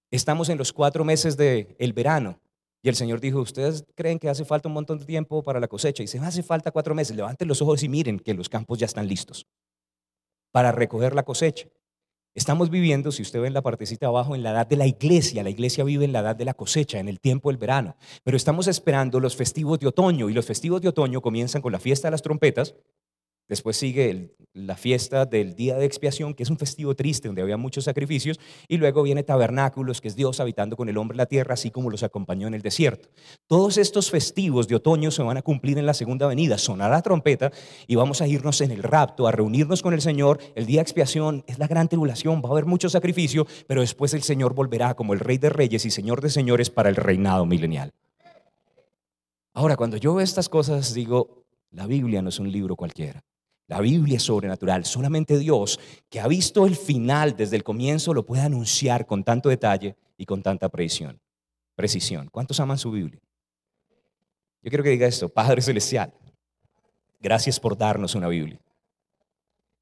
[0.09, 2.41] Estamos en los cuatro meses del verano.
[2.81, 5.67] Y el Señor dijo, ¿ustedes creen que hace falta un montón de tiempo para la
[5.67, 6.01] cosecha?
[6.01, 7.15] Y dice, hace falta cuatro meses.
[7.15, 9.45] Levanten los ojos y miren que los campos ya están listos
[10.51, 11.67] para recoger la cosecha.
[12.35, 15.43] Estamos viviendo, si usted ve en la partecita abajo, en la edad de la iglesia.
[15.43, 17.95] La iglesia vive en la edad de la cosecha, en el tiempo del verano.
[18.23, 21.79] Pero estamos esperando los festivos de otoño y los festivos de otoño comienzan con la
[21.79, 22.73] fiesta de las trompetas.
[23.53, 27.55] Después sigue la fiesta del día de expiación, que es un festivo triste donde había
[27.55, 28.39] muchos sacrificios.
[28.67, 31.69] Y luego viene tabernáculos, que es Dios habitando con el hombre en la tierra, así
[31.69, 33.09] como los acompañó en el desierto.
[33.45, 36.57] Todos estos festivos de otoño se van a cumplir en la segunda venida.
[36.57, 37.51] Sonará la trompeta
[37.85, 40.39] y vamos a irnos en el rapto, a reunirnos con el Señor.
[40.55, 44.15] El día de expiación es la gran tribulación, va a haber mucho sacrificio, pero después
[44.15, 47.45] el Señor volverá como el Rey de Reyes y Señor de Señores para el reinado
[47.45, 47.93] milenial.
[49.53, 53.23] Ahora, cuando yo veo estas cosas, digo, la Biblia no es un libro cualquiera.
[53.67, 54.85] La Biblia es sobrenatural.
[54.85, 59.49] Solamente Dios, que ha visto el final desde el comienzo, lo puede anunciar con tanto
[59.49, 61.19] detalle y con tanta precisión.
[61.75, 62.29] Precisión.
[62.29, 63.21] ¿Cuántos aman su Biblia?
[64.61, 66.13] Yo quiero que diga esto, Padre Celestial,
[67.19, 68.59] gracias por darnos una Biblia.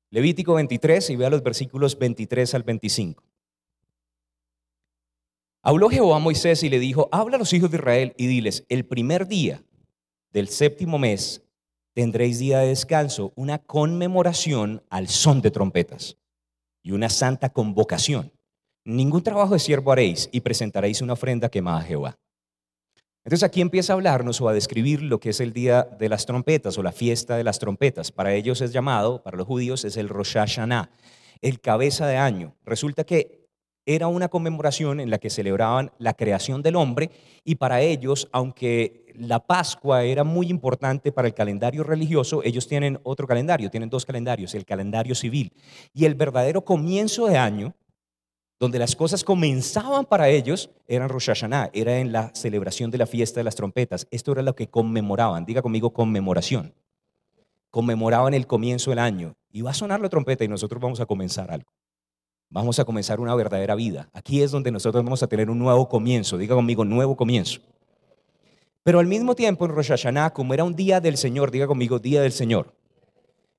[0.09, 3.23] Levítico 23 y vea los versículos 23 al 25.
[5.61, 8.65] Habló Jehová a Moisés y le dijo, habla a los hijos de Israel y diles,
[8.67, 9.63] el primer día
[10.33, 11.43] del séptimo mes
[11.93, 16.17] tendréis día de descanso, una conmemoración al son de trompetas
[16.83, 18.31] y una santa convocación.
[18.83, 22.17] Ningún trabajo de siervo haréis y presentaréis una ofrenda quemada a Jehová.
[23.23, 26.25] Entonces aquí empieza a hablarnos o a describir lo que es el día de las
[26.25, 28.11] trompetas o la fiesta de las trompetas.
[28.11, 30.89] Para ellos es llamado, para los judíos es el Rosh Hashanah,
[31.41, 32.55] el cabeza de año.
[32.65, 33.40] Resulta que
[33.85, 37.09] era una conmemoración en la que celebraban la creación del hombre
[37.43, 42.99] y para ellos, aunque la Pascua era muy importante para el calendario religioso, ellos tienen
[43.03, 45.51] otro calendario, tienen dos calendarios, el calendario civil
[45.93, 47.75] y el verdadero comienzo de año
[48.61, 53.07] donde las cosas comenzaban para ellos, eran Rosh Hashanah, era en la celebración de la
[53.07, 54.07] fiesta de las trompetas.
[54.11, 55.45] Esto era lo que conmemoraban.
[55.45, 56.75] Diga conmigo conmemoración.
[57.71, 59.33] Conmemoraban el comienzo del año.
[59.49, 61.71] Y va a sonar la trompeta y nosotros vamos a comenzar algo.
[62.53, 64.09] Vamos a comenzar una verdadera vida.
[64.11, 66.37] Aquí es donde nosotros vamos a tener un nuevo comienzo.
[66.37, 67.61] Diga conmigo, nuevo comienzo.
[68.83, 71.97] Pero al mismo tiempo en Rosh Hashanah, como era un día del Señor, diga conmigo,
[71.99, 72.75] día del Señor.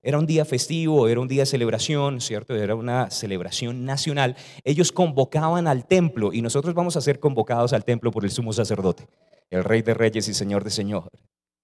[0.02, 2.54] Era un día festivo, era un día de celebración, ¿cierto?
[2.54, 4.36] Era una celebración nacional.
[4.62, 8.52] Ellos convocaban al templo y nosotros vamos a ser convocados al templo por el sumo
[8.52, 9.06] sacerdote,
[9.48, 11.08] el Rey de Reyes y Señor de Señor,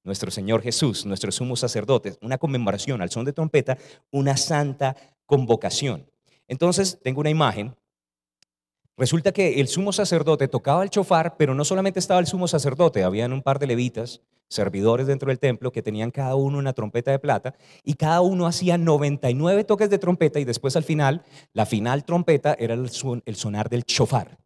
[0.03, 2.17] nuestro Señor Jesús, nuestro sumo sacerdote.
[2.23, 3.77] Una conmemoración al son de trompeta,
[4.13, 6.07] una santa convocación.
[6.49, 7.75] Entonces, tengo una imagen
[8.97, 13.05] Resulta que el sumo sacerdote tocaba el chofar, pero no solamente estaba el sumo sacerdote,
[13.05, 17.13] habían un par de levitas, servidores dentro del templo, que tenían cada uno una trompeta
[17.13, 21.65] de plata, y cada uno hacía 99 toques de trompeta, y después al final, la
[21.65, 24.39] final trompeta era el, son- el sonar del chofar.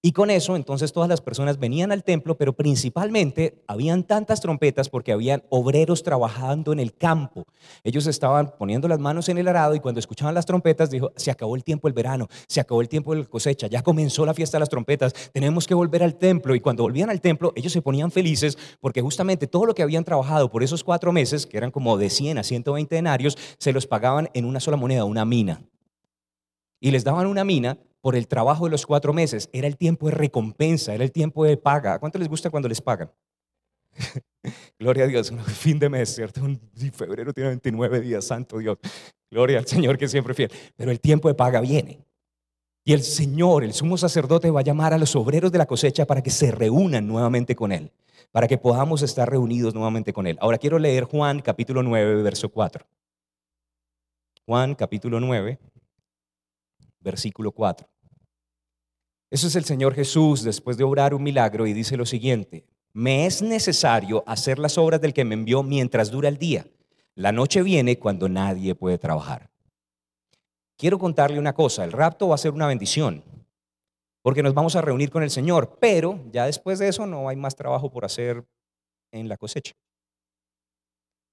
[0.00, 4.88] Y con eso, entonces todas las personas venían al templo, pero principalmente habían tantas trompetas
[4.88, 7.44] porque habían obreros trabajando en el campo.
[7.82, 11.32] Ellos estaban poniendo las manos en el arado y cuando escuchaban las trompetas dijo, se
[11.32, 14.34] acabó el tiempo del verano, se acabó el tiempo de la cosecha, ya comenzó la
[14.34, 16.54] fiesta de las trompetas, tenemos que volver al templo.
[16.54, 20.04] Y cuando volvían al templo, ellos se ponían felices porque justamente todo lo que habían
[20.04, 23.88] trabajado por esos cuatro meses, que eran como de 100 a 120 denarios, se los
[23.88, 25.60] pagaban en una sola moneda, una mina.
[26.80, 29.48] Y les daban una mina por el trabajo de los cuatro meses.
[29.52, 31.94] Era el tiempo de recompensa, era el tiempo de paga.
[31.94, 33.10] ¿A ¿Cuánto les gusta cuando les pagan?
[34.78, 36.40] Gloria a Dios, fin de mes, ¿cierto?
[36.92, 38.78] Febrero tiene 29 días, santo Dios.
[39.30, 40.50] Gloria al Señor que siempre fiel.
[40.76, 42.04] Pero el tiempo de paga viene.
[42.84, 46.06] Y el Señor, el sumo sacerdote, va a llamar a los obreros de la cosecha
[46.06, 47.92] para que se reúnan nuevamente con Él,
[48.32, 50.38] para que podamos estar reunidos nuevamente con Él.
[50.40, 52.86] Ahora quiero leer Juan capítulo 9, verso 4.
[54.46, 55.58] Juan capítulo 9,
[57.00, 57.88] versículo 4.
[59.30, 63.26] Eso es el Señor Jesús después de obrar un milagro y dice lo siguiente, me
[63.26, 66.66] es necesario hacer las obras del que me envió mientras dura el día.
[67.14, 69.50] La noche viene cuando nadie puede trabajar.
[70.76, 73.24] Quiero contarle una cosa, el rapto va a ser una bendición,
[74.22, 77.36] porque nos vamos a reunir con el Señor, pero ya después de eso no hay
[77.36, 78.46] más trabajo por hacer
[79.12, 79.74] en la cosecha.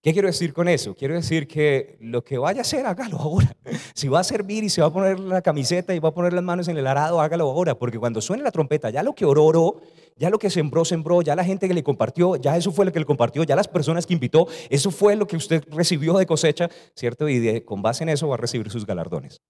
[0.05, 0.93] ¿Qué quiero decir con eso?
[0.93, 3.51] Quiero decir que lo que vaya a hacer, hágalo ahora.
[3.95, 6.31] Si va a servir y se va a poner la camiseta y va a poner
[6.31, 9.25] las manos en el arado, hágalo ahora, porque cuando suene la trompeta, ya lo que
[9.25, 9.81] oró,
[10.15, 12.91] ya lo que sembró, sembró, ya la gente que le compartió, ya eso fue lo
[12.93, 16.27] que le compartió, ya las personas que invitó, eso fue lo que usted recibió de
[16.27, 17.27] cosecha, ¿cierto?
[17.27, 19.41] Y con base en eso va a recibir sus galardones.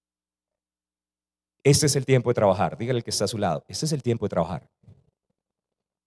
[1.65, 3.91] Este es el tiempo de trabajar, dígale al que está a su lado, este es
[3.91, 4.69] el tiempo de trabajar.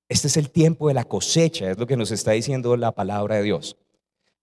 [0.08, 3.36] Este es el tiempo de la cosecha, es lo que nos está diciendo la palabra
[3.36, 3.76] de Dios.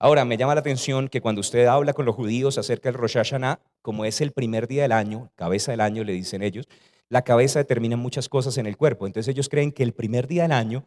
[0.05, 3.15] Ahora, me llama la atención que cuando usted habla con los judíos acerca del Rosh
[3.15, 6.67] Hashanah, como es el primer día del año, cabeza del año, le dicen ellos,
[7.09, 9.07] la cabeza determina muchas cosas en el cuerpo.
[9.07, 10.85] Entonces ellos creen que el primer día del año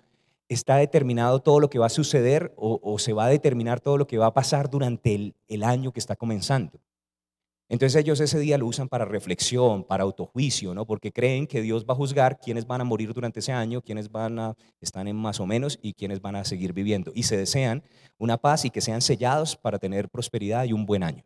[0.48, 4.06] está determinado todo lo que va a suceder o, se va a determinar todo lo
[4.06, 6.78] que va a pasar durante el año que está comenzando.
[7.70, 10.86] Entonces ellos ese día lo usan para reflexión, para autojuicio, ¿no?
[10.86, 14.10] Porque creen que Dios va a juzgar quiénes van a morir durante ese año, quiénes
[14.10, 17.36] van a están en más o menos y quiénes van a seguir viviendo y se
[17.36, 17.82] desean
[18.16, 21.24] una paz y que sean sellados para tener prosperidad y un buen año.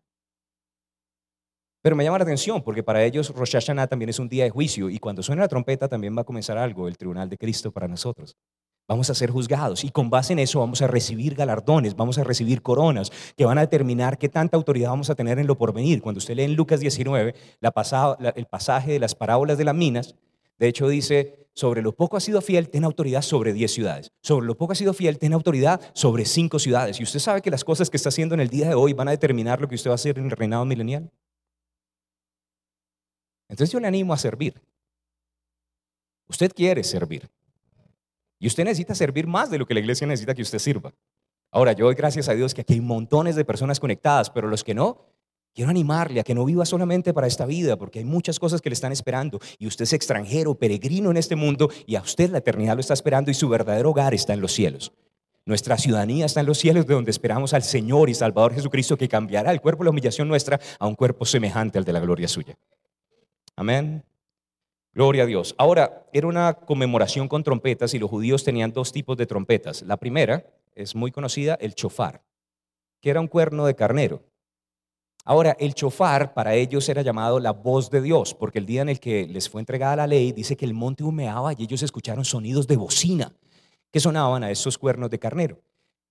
[1.80, 4.50] Pero me llama la atención porque para ellos Rosh Hashanah también es un día de
[4.50, 7.72] juicio y cuando suene la trompeta también va a comenzar algo, el tribunal de Cristo
[7.72, 8.36] para nosotros.
[8.88, 12.24] Vamos a ser juzgados y con base en eso vamos a recibir galardones, vamos a
[12.24, 16.02] recibir coronas que van a determinar qué tanta autoridad vamos a tener en lo porvenir.
[16.02, 19.64] Cuando usted lee en Lucas 19 la pasada- la- el pasaje de las parábolas de
[19.64, 20.14] las minas,
[20.58, 24.10] de hecho dice, sobre lo poco ha sido fiel, ten autoridad sobre 10 ciudades.
[24.22, 26.98] Sobre lo poco ha sido fiel, ten autoridad sobre 5 ciudades.
[26.98, 29.08] Y usted sabe que las cosas que está haciendo en el día de hoy van
[29.08, 31.10] a determinar lo que usted va a hacer en el reinado milenial.
[33.48, 34.60] Entonces yo le animo a servir.
[36.28, 37.28] Usted quiere servir.
[38.42, 40.92] Y usted necesita servir más de lo que la iglesia necesita que usted sirva.
[41.52, 44.64] Ahora, yo doy gracias a Dios que aquí hay montones de personas conectadas, pero los
[44.64, 45.06] que no,
[45.54, 48.68] quiero animarle a que no viva solamente para esta vida, porque hay muchas cosas que
[48.68, 49.38] le están esperando.
[49.60, 52.94] Y usted es extranjero, peregrino en este mundo, y a usted la eternidad lo está
[52.94, 54.90] esperando y su verdadero hogar está en los cielos.
[55.46, 59.08] Nuestra ciudadanía está en los cielos, de donde esperamos al Señor y Salvador Jesucristo, que
[59.08, 62.26] cambiará el cuerpo de la humillación nuestra a un cuerpo semejante al de la gloria
[62.26, 62.58] suya.
[63.54, 64.02] Amén.
[64.94, 65.54] Gloria a Dios.
[65.56, 69.82] Ahora, era una conmemoración con trompetas y los judíos tenían dos tipos de trompetas.
[69.82, 72.22] La primera es muy conocida, el chofar,
[73.00, 74.22] que era un cuerno de carnero.
[75.24, 78.90] Ahora, el chofar para ellos era llamado la voz de Dios, porque el día en
[78.90, 82.24] el que les fue entregada la ley dice que el monte humeaba y ellos escucharon
[82.24, 83.32] sonidos de bocina
[83.90, 85.62] que sonaban a esos cuernos de carnero.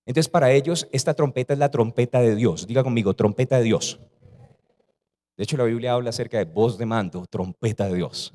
[0.06, 2.66] Entonces, para ellos, esta trompeta es la trompeta de Dios.
[2.66, 4.00] Diga conmigo, trompeta de Dios.
[5.36, 8.34] De hecho, la Biblia habla acerca de voz de mando, trompeta de Dios.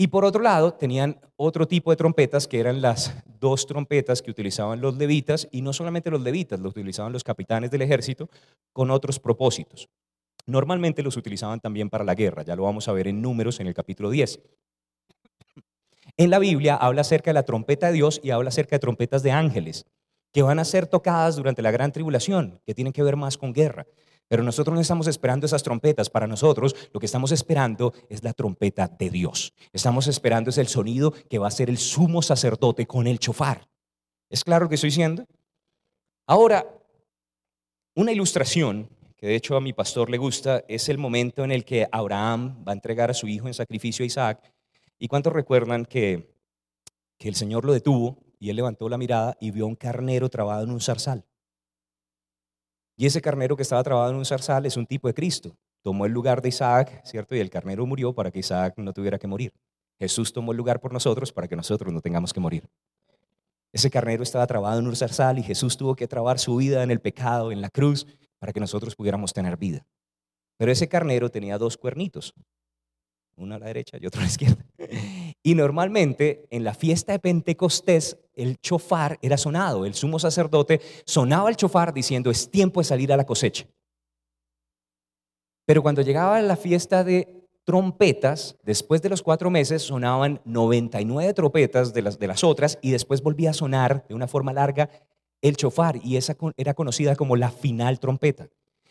[0.00, 4.30] Y por otro lado, tenían otro tipo de trompetas que eran las dos trompetas que
[4.30, 8.30] utilizaban los levitas, y no solamente los levitas, los utilizaban los capitanes del ejército
[8.72, 9.90] con otros propósitos.
[10.46, 13.66] Normalmente los utilizaban también para la guerra, ya lo vamos a ver en números en
[13.66, 14.40] el capítulo 10.
[16.16, 19.22] En la Biblia habla acerca de la trompeta de Dios y habla acerca de trompetas
[19.22, 19.84] de ángeles,
[20.32, 23.52] que van a ser tocadas durante la gran tribulación, que tienen que ver más con
[23.52, 23.86] guerra.
[24.30, 26.08] Pero nosotros no estamos esperando esas trompetas.
[26.08, 29.52] Para nosotros lo que estamos esperando es la trompeta de Dios.
[29.72, 33.68] Estamos esperando es el sonido que va a ser el sumo sacerdote con el chofar.
[34.28, 35.26] ¿Es claro lo que estoy diciendo?
[36.28, 36.64] Ahora,
[37.96, 41.64] una ilustración que de hecho a mi pastor le gusta es el momento en el
[41.64, 44.52] que Abraham va a entregar a su hijo en sacrificio a Isaac
[45.02, 46.36] ¿Y cuántos recuerdan que,
[47.18, 50.62] que el Señor lo detuvo y él levantó la mirada y vio un carnero trabado
[50.62, 51.24] en un zarzal?
[53.00, 55.56] Y ese carnero que estaba trabado en un zarzal es un tipo de Cristo.
[55.80, 57.34] Tomó el lugar de Isaac, ¿cierto?
[57.34, 59.54] Y el carnero murió para que Isaac no tuviera que morir.
[59.98, 62.68] Jesús tomó el lugar por nosotros para que nosotros no tengamos que morir.
[63.72, 66.90] Ese carnero estaba trabado en un zarzal y Jesús tuvo que trabar su vida en
[66.90, 68.06] el pecado, en la cruz,
[68.38, 69.86] para que nosotros pudiéramos tener vida.
[70.58, 72.34] Pero ese carnero tenía dos cuernitos,
[73.34, 74.62] uno a la derecha y otro a la izquierda.
[75.42, 81.48] Y normalmente en la fiesta de Pentecostés el chofar era sonado, el sumo sacerdote sonaba
[81.48, 83.66] el chofar diciendo es tiempo de salir a la cosecha.
[85.66, 91.94] Pero cuando llegaba la fiesta de trompetas, después de los cuatro meses sonaban 99 trompetas
[91.94, 94.90] de las, de las otras y después volvía a sonar de una forma larga
[95.42, 98.48] el chofar y esa era conocida como la final trompeta.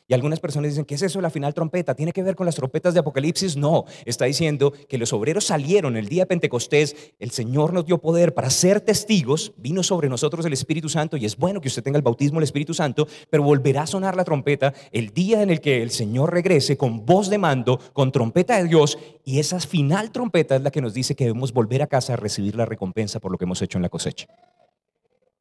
[0.10, 1.94] Y algunas personas dicen, ¿qué es eso la final trompeta?
[1.94, 3.56] ¿Tiene que ver con las trompetas de Apocalipsis?
[3.56, 8.00] No, está diciendo que los obreros salieron el día de Pentecostés, el Señor nos dio
[8.00, 11.84] poder para ser testigos, vino sobre nosotros el Espíritu Santo y es bueno que usted
[11.84, 15.52] tenga el bautismo del Espíritu Santo, pero volverá a sonar la trompeta el día en
[15.52, 19.60] el que el Señor regrese con voz de mando, con trompeta de Dios y esa
[19.60, 22.66] final trompeta es la que nos dice que debemos volver a casa a recibir la
[22.66, 24.26] recompensa por lo que hemos hecho en la cosecha.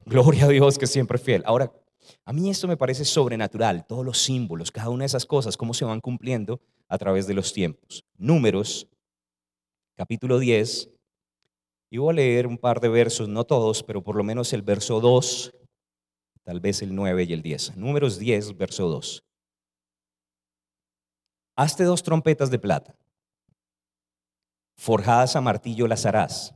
[0.04, 1.42] Gloria a Dios que siempre fiel.
[1.46, 1.72] Ahora,
[2.24, 5.74] a mí esto me parece sobrenatural, todos los símbolos, cada una de esas cosas, cómo
[5.74, 8.04] se van cumpliendo a través de los tiempos.
[8.16, 8.88] Números,
[9.96, 10.90] capítulo 10,
[11.90, 14.62] y voy a leer un par de versos, no todos, pero por lo menos el
[14.62, 15.54] verso 2,
[16.44, 17.76] tal vez el 9 y el 10.
[17.76, 19.22] Números 10, verso 2.
[21.56, 22.94] Hazte dos trompetas de plata,
[24.76, 26.54] forjadas a martillo las harás.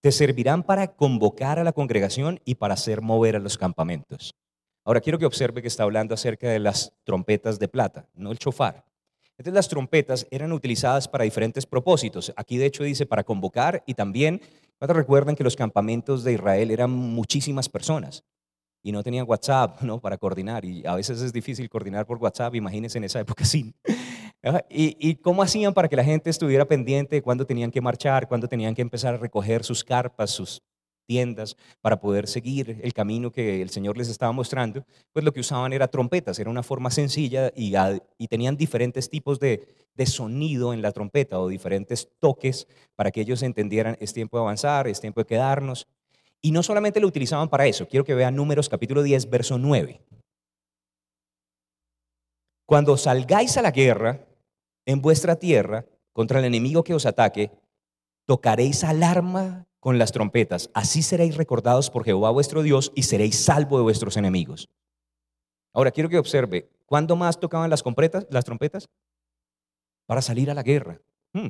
[0.00, 4.32] Te servirán para convocar a la congregación y para hacer mover a los campamentos.
[4.88, 8.38] Ahora quiero que observe que está hablando acerca de las trompetas de plata, no el
[8.38, 8.86] chofar.
[9.32, 12.32] Entonces las trompetas eran utilizadas para diferentes propósitos.
[12.36, 14.40] Aquí de hecho dice para convocar y también,
[14.78, 18.24] cuando recuerdan que los campamentos de Israel eran muchísimas personas
[18.82, 20.00] y no tenían WhatsApp ¿no?
[20.00, 23.44] para coordinar y a veces es difícil coordinar por WhatsApp, imagínense en esa época.
[24.70, 28.26] ¿Y, ¿Y cómo hacían para que la gente estuviera pendiente de cuándo tenían que marchar,
[28.26, 30.62] cuándo tenían que empezar a recoger sus carpas, sus
[31.08, 35.40] tiendas para poder seguir el camino que el Señor les estaba mostrando, pues lo que
[35.40, 37.72] usaban era trompetas, era una forma sencilla y,
[38.28, 43.42] tenían diferentes tipos de, de, sonido en la trompeta o diferentes toques para que ellos
[43.42, 45.88] entendieran es tiempo de avanzar, es tiempo de quedarnos.
[46.42, 50.02] Y no solamente lo utilizaban para eso, quiero que vean números capítulo 10, verso 9.
[52.66, 54.26] Cuando salgáis a la guerra
[54.84, 57.50] en vuestra tierra contra el enemigo que os ataque,
[58.26, 60.70] tocaréis alarma con las trompetas.
[60.74, 64.68] Así seréis recordados por Jehová vuestro Dios y seréis salvo de vuestros enemigos.
[65.72, 67.84] Ahora quiero que observe, ¿cuándo más tocaban las,
[68.30, 68.88] las trompetas?
[70.06, 71.00] Para salir a la guerra.
[71.32, 71.48] Hmm.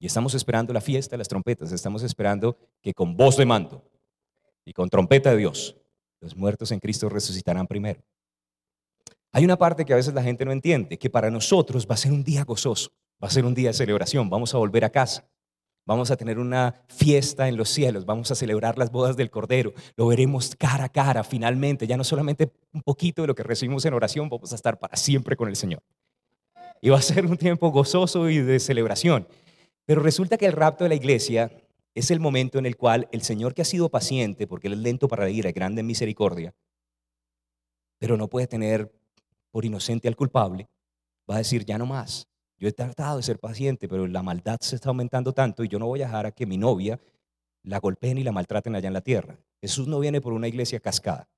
[0.00, 3.82] Y estamos esperando la fiesta de las trompetas, estamos esperando que con voz de mando
[4.64, 5.76] y con trompeta de Dios,
[6.20, 8.02] los muertos en Cristo resucitarán primero.
[9.32, 11.98] Hay una parte que a veces la gente no entiende, que para nosotros va a
[11.98, 12.90] ser un día gozoso,
[13.22, 15.28] va a ser un día de celebración, vamos a volver a casa.
[15.88, 19.72] Vamos a tener una fiesta en los cielos, vamos a celebrar las bodas del Cordero,
[19.96, 23.86] lo veremos cara a cara finalmente, ya no solamente un poquito de lo que recibimos
[23.86, 25.82] en oración, vamos a estar para siempre con el Señor.
[26.82, 29.26] Y va a ser un tiempo gozoso y de celebración.
[29.86, 31.50] Pero resulta que el rapto de la iglesia
[31.94, 34.80] es el momento en el cual el Señor que ha sido paciente, porque Él es
[34.80, 36.54] lento para ir, es grande en misericordia,
[37.98, 38.92] pero no puede tener
[39.50, 40.68] por inocente al culpable,
[41.30, 42.27] va a decir, ya no más,
[42.58, 45.78] yo he tratado de ser paciente, pero la maldad se está aumentando tanto y yo
[45.78, 47.00] no voy a dejar a que mi novia
[47.62, 49.38] la golpeen y la maltraten allá en la tierra.
[49.60, 51.28] Jesús no viene por una iglesia cascada.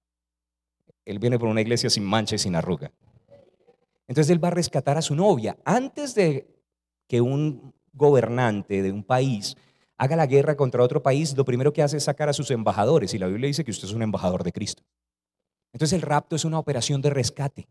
[1.04, 2.92] Él viene por una iglesia sin mancha y sin arruga.
[4.06, 5.59] Entonces él va a rescatar a su novia.
[5.64, 6.48] Antes de
[7.06, 9.56] que un gobernante de un país
[9.98, 13.12] haga la guerra contra otro país, lo primero que hace es sacar a sus embajadores.
[13.12, 14.83] Y la Biblia dice que usted es un embajador de Cristo.
[15.72, 17.68] Entonces el rapto es una operación de rescate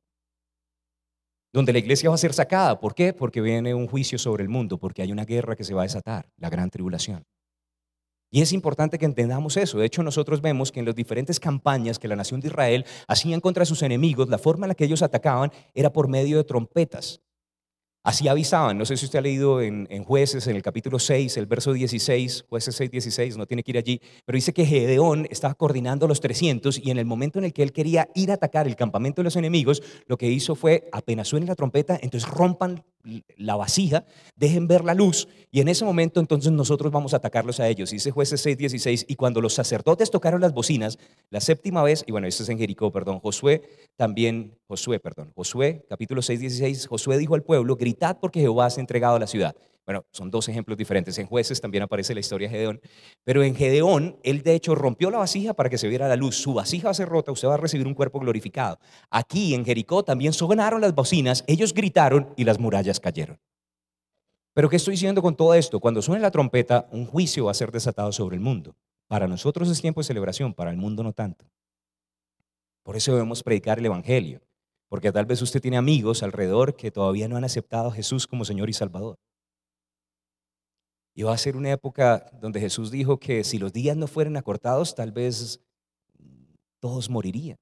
[1.53, 2.79] donde la iglesia va a ser sacada.
[2.79, 3.13] ¿Por qué?
[3.13, 5.85] Porque viene un juicio sobre el mundo, porque hay una guerra que se va a
[5.85, 7.25] desatar, la gran tribulación.
[8.31, 9.79] Y es importante que entendamos eso.
[9.79, 13.41] De hecho, nosotros vemos que en las diferentes campañas que la nación de Israel hacían
[13.41, 17.21] contra sus enemigos, la forma en la que ellos atacaban era por medio de trompetas.
[18.01, 21.47] Así avisaban, no sé si usted ha leído en, jueces, en el capítulo 6, el
[21.47, 25.53] verso 16, jueces 6, 16, no tiene que ir allí, pero dice que Gedeón estaba
[25.53, 28.67] coordinando los 300 y en el momento en el que él quería ir a atacar
[28.67, 32.85] el campamento de los enemigos, lo que hizo fue, apenas suene la trompeta, entonces rompan
[33.37, 37.59] la vasija, dejen ver la luz y en ese momento entonces nosotros vamos a atacarlos
[37.59, 37.91] a ellos.
[37.91, 42.11] Dice jueces 6, 16, y cuando los sacerdotes tocaron las bocinas, la séptima vez, y
[42.11, 43.63] bueno, esto es en Jericó, perdón, Josué
[43.95, 48.83] también, Josué, perdón, Josué, capítulo 6, 16, Josué dijo al pueblo, porque Jehová se ha
[48.83, 49.55] entregado a la ciudad.
[49.85, 51.17] Bueno, son dos ejemplos diferentes.
[51.17, 52.81] En jueces también aparece la historia de Gedeón.
[53.23, 56.35] Pero en Gedeón, él de hecho rompió la vasija para que se viera la luz.
[56.35, 58.77] Su vasija va a ser rota, usted va a recibir un cuerpo glorificado.
[59.09, 63.39] Aquí en Jericó también sonaron las bocinas, ellos gritaron y las murallas cayeron.
[64.53, 65.79] Pero ¿qué estoy diciendo con todo esto?
[65.79, 68.75] Cuando suene la trompeta, un juicio va a ser desatado sobre el mundo.
[69.07, 71.45] Para nosotros es tiempo de celebración, para el mundo no tanto.
[72.83, 74.41] Por eso debemos predicar el Evangelio,
[74.89, 78.43] porque tal vez usted tiene amigos alrededor que todavía no han aceptado a Jesús como
[78.43, 79.17] Señor y Salvador.
[81.15, 84.35] Y va a ser una época donde Jesús dijo que si los días no fueran
[84.35, 85.61] acortados, tal vez
[86.79, 87.57] todos morirían.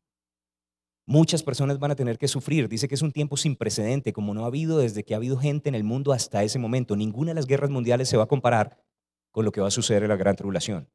[1.05, 2.67] Muchas personas van a tener que sufrir.
[2.67, 5.37] Dice que es un tiempo sin precedente, como no ha habido desde que ha habido
[5.37, 6.95] gente en el mundo hasta ese momento.
[6.95, 8.83] Ninguna de las guerras mundiales se va a comparar
[9.31, 10.89] con lo que va a suceder en la gran tribulación.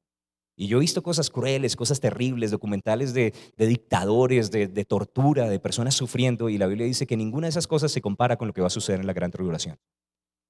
[0.54, 5.58] Y yo he visto cosas crueles, cosas terribles, documentales de, dictadores, de, de tortura, de
[5.58, 8.54] personas sufriendo, y la Biblia dice que ninguna de esas cosas se compara con lo
[8.54, 9.78] que va a suceder en la gran tribulación.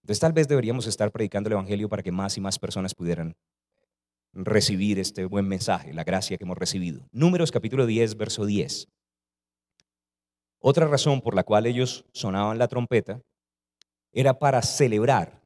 [0.03, 3.37] Entonces tal vez deberíamos estar predicando el Evangelio para que más y más personas pudieran
[4.33, 7.07] recibir este buen mensaje, la gracia que hemos recibido.
[7.13, 8.89] Números capítulo 10, verso 10.
[10.59, 13.21] Otra razón por la cual ellos sonaban la trompeta
[14.13, 15.42] era para celebrar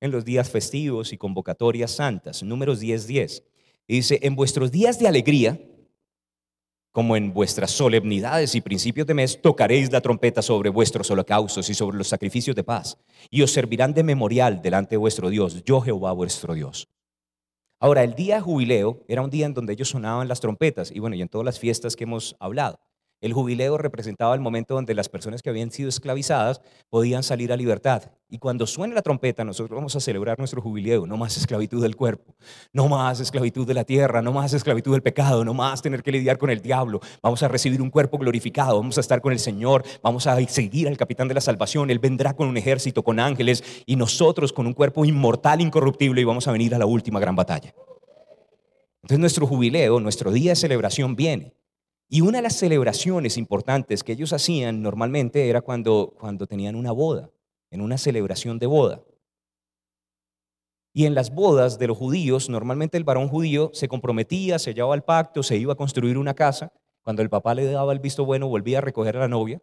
[0.00, 2.42] en los días festivos y convocatorias santas.
[2.42, 3.44] Números 10, 10.
[3.86, 5.60] dice, en vuestros días de alegría,
[6.92, 11.74] como en vuestras solemnidades y principios de mes, tocaréis la trompeta sobre vuestros holocaustos y
[11.74, 12.98] sobre los sacrificios de paz,
[13.30, 16.88] y os servirán de memorial delante de vuestro Dios, yo Jehová vuestro Dios.
[17.80, 20.98] Ahora, el día de jubileo era un día en donde ellos sonaban las trompetas, y
[20.98, 22.80] bueno, y en todas las fiestas que hemos hablado.
[23.20, 27.56] El jubileo representaba el momento donde las personas que habían sido esclavizadas podían salir a
[27.56, 28.12] libertad.
[28.30, 31.04] Y cuando suene la trompeta, nosotros vamos a celebrar nuestro jubileo.
[31.04, 32.36] No más esclavitud del cuerpo,
[32.72, 36.12] no más esclavitud de la tierra, no más esclavitud del pecado, no más tener que
[36.12, 37.00] lidiar con el diablo.
[37.20, 40.86] Vamos a recibir un cuerpo glorificado, vamos a estar con el Señor, vamos a seguir
[40.86, 41.90] al capitán de la salvación.
[41.90, 46.24] Él vendrá con un ejército, con ángeles y nosotros con un cuerpo inmortal, incorruptible y
[46.24, 47.74] vamos a venir a la última gran batalla.
[49.02, 51.57] Entonces nuestro jubileo, nuestro día de celebración viene.
[52.10, 56.90] Y una de las celebraciones importantes que ellos hacían normalmente era cuando, cuando tenían una
[56.90, 57.30] boda,
[57.70, 59.02] en una celebración de boda.
[60.94, 64.94] Y en las bodas de los judíos, normalmente el varón judío se comprometía, se llevaba
[64.94, 66.72] el pacto, se iba a construir una casa.
[67.02, 69.60] Cuando el papá le daba el visto bueno, volvía a recoger a la novia.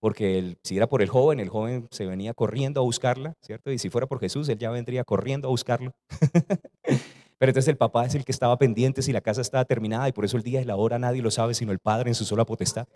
[0.00, 3.70] Porque si era por el joven, el joven se venía corriendo a buscarla, ¿cierto?
[3.70, 5.92] Y si fuera por Jesús, él ya vendría corriendo a buscarlo.
[7.40, 10.12] Pero entonces el papá es el que estaba pendiente si la casa estaba terminada y
[10.12, 12.26] por eso el día y la hora nadie lo sabe sino el padre en su
[12.26, 12.86] sola potestad.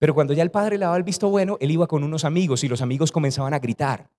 [0.00, 2.64] Pero cuando ya el padre le daba el visto bueno, él iba con unos amigos
[2.64, 4.10] y los amigos comenzaban a gritar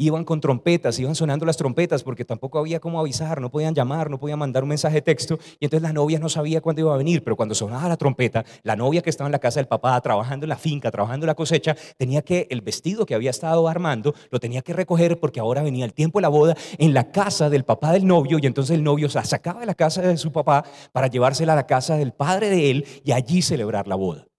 [0.00, 4.10] iban con trompetas, iban sonando las trompetas porque tampoco había cómo avisar, no podían llamar,
[4.10, 6.94] no podían mandar un mensaje de texto y entonces la novia no sabía cuándo iba
[6.94, 9.66] a venir, pero cuando sonaba la trompeta, la novia que estaba en la casa del
[9.66, 13.30] papá trabajando en la finca, trabajando en la cosecha, tenía que el vestido que había
[13.30, 16.94] estado armando, lo tenía que recoger porque ahora venía el tiempo de la boda en
[16.94, 20.00] la casa del papá del novio y entonces el novio se sacaba de la casa
[20.00, 23.86] de su papá para llevársela a la casa del padre de él y allí celebrar
[23.86, 24.29] la boda.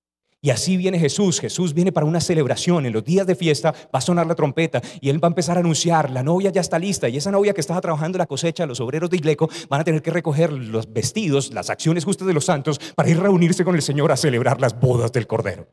[0.44, 1.40] Y así viene Jesús.
[1.40, 2.88] Jesús viene para una celebración.
[2.88, 5.56] En los días de fiesta va a sonar la trompeta y él va a empezar
[5.58, 7.08] a anunciar, la novia ya está lista.
[7.08, 10.02] Y esa novia que estaba trabajando la cosecha, los obreros de Igleco, van a tener
[10.02, 13.76] que recoger los vestidos, las acciones justas de los santos para ir a reunirse con
[13.76, 15.68] el Señor a celebrar las bodas del Cordero.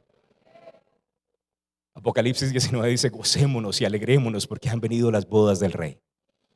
[1.95, 5.99] Apocalipsis 19 dice, gocémonos y alegrémonos porque han venido las bodas del Rey.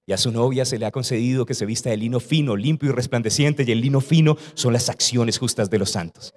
[0.05, 2.91] Y a su novia se le ha concedido que se vista de lino fino, limpio
[2.91, 6.35] y resplandeciente, y el lino fino son las acciones justas de los santos.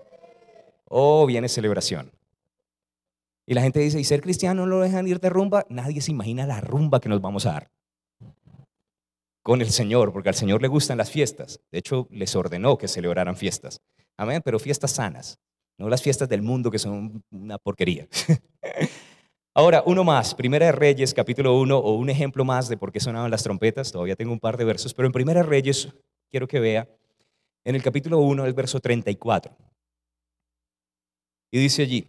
[0.87, 2.11] Oh, viene celebración.
[3.45, 5.65] Y la gente dice, ¿y ser cristiano no lo dejan ir de rumba?
[5.69, 7.71] Nadie se imagina la rumba que nos vamos a dar
[9.45, 11.59] con el Señor, porque al Señor le gustan las fiestas.
[11.71, 13.79] De hecho, les ordenó que celebraran fiestas.
[14.17, 15.37] Amén, pero fiestas sanas,
[15.77, 18.07] no las fiestas del mundo que son una porquería.
[19.53, 22.99] Ahora, uno más, Primera de Reyes, capítulo 1, o un ejemplo más de por qué
[22.99, 23.91] sonaban las trompetas.
[23.91, 25.89] Todavía tengo un par de versos, pero en Primera de Reyes
[26.31, 26.89] quiero que vea
[27.65, 29.55] en el capítulo 1, el verso 34.
[31.55, 32.05] Y dice allí,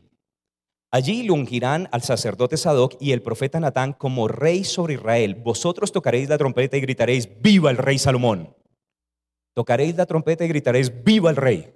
[0.90, 5.36] allí lo ungirán al sacerdote Sadoc y el profeta Natán como rey sobre Israel.
[5.36, 8.56] Vosotros tocaréis la trompeta y gritaréis, viva el rey Salomón.
[9.54, 11.72] Tocaréis la trompeta y gritaréis, viva el rey.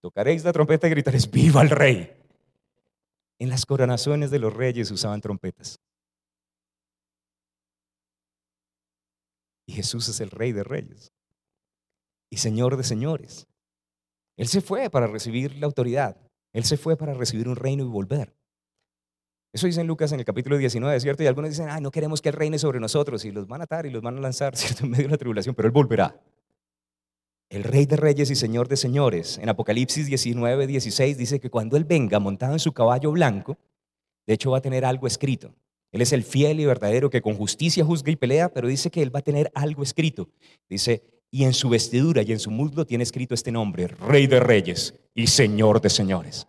[0.00, 2.16] Tocaréis la trompeta y gritaréis, viva el rey.
[3.38, 5.78] En las coronaciones de los reyes usaban trompetas.
[9.66, 11.12] Y Jesús es el rey de reyes
[12.30, 13.46] y señor de señores.
[14.38, 16.29] Él se fue para recibir la autoridad.
[16.52, 18.34] Él se fue para recibir un reino y volver.
[19.52, 21.22] Eso dice en Lucas en el capítulo 19, ¿cierto?
[21.22, 23.64] Y algunos dicen, ay, no queremos que Él reine sobre nosotros y los van a
[23.64, 24.84] atar y los van a lanzar, ¿cierto?
[24.84, 26.20] En medio de la tribulación, pero Él volverá.
[27.48, 29.38] El Rey de Reyes y Señor de Señores.
[29.38, 33.58] En Apocalipsis 19, 16 dice que cuando Él venga montado en su caballo blanco,
[34.26, 35.52] De hecho, va a tener algo escrito.
[35.90, 39.02] Él es el fiel y verdadero que con justicia juzga y pelea, pero dice que
[39.02, 40.28] Él va a tener algo escrito.
[40.68, 44.40] Dice, y en su vestidura y en su muslo tiene escrito este nombre, Rey de
[44.40, 46.46] Reyes y Señor de Señores.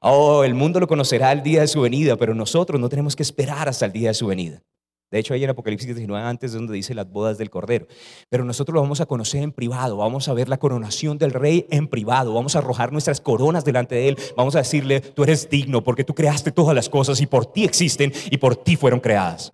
[0.00, 3.22] Oh, el mundo lo conocerá el día de su venida, pero nosotros no tenemos que
[3.22, 4.62] esperar hasta el día de su venida.
[5.10, 7.86] De hecho, ahí en Apocalipsis 19 antes es donde dice las bodas del Cordero.
[8.28, 11.66] Pero nosotros lo vamos a conocer en privado, vamos a ver la coronación del rey
[11.68, 15.50] en privado, vamos a arrojar nuestras coronas delante de él, vamos a decirle, tú eres
[15.50, 19.00] digno porque tú creaste todas las cosas y por ti existen y por ti fueron
[19.00, 19.52] creadas.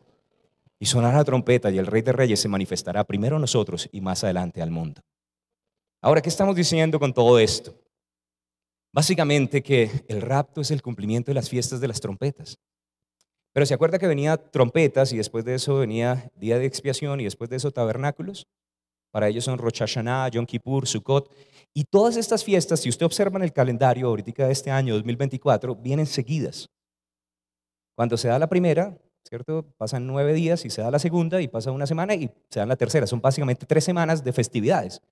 [0.79, 4.01] Y sonará la trompeta y el rey de reyes se manifestará primero a nosotros y
[4.01, 5.01] más adelante al mundo.
[6.03, 7.75] Ahora, ¿qué estamos diciendo con todo esto?
[8.93, 12.59] Básicamente que el rapto es el cumplimiento de las fiestas de las trompetas.
[13.53, 17.25] Pero se acuerda que venía trompetas y después de eso venía día de expiación y
[17.25, 18.47] después de eso tabernáculos.
[19.11, 21.35] Para ellos son Rosh Hashanah, Yom Kippur, Sukkot.
[21.73, 25.75] Y todas estas fiestas, si usted observa en el calendario ahorita de este año 2024,
[25.75, 26.69] vienen seguidas.
[27.97, 28.99] Cuando se da la primera,
[29.29, 29.65] ¿cierto?
[29.77, 32.67] Pasan nueve días y se da la segunda y pasa una semana y se da
[32.67, 33.07] la tercera.
[33.07, 35.03] Son básicamente tres semanas de festividades.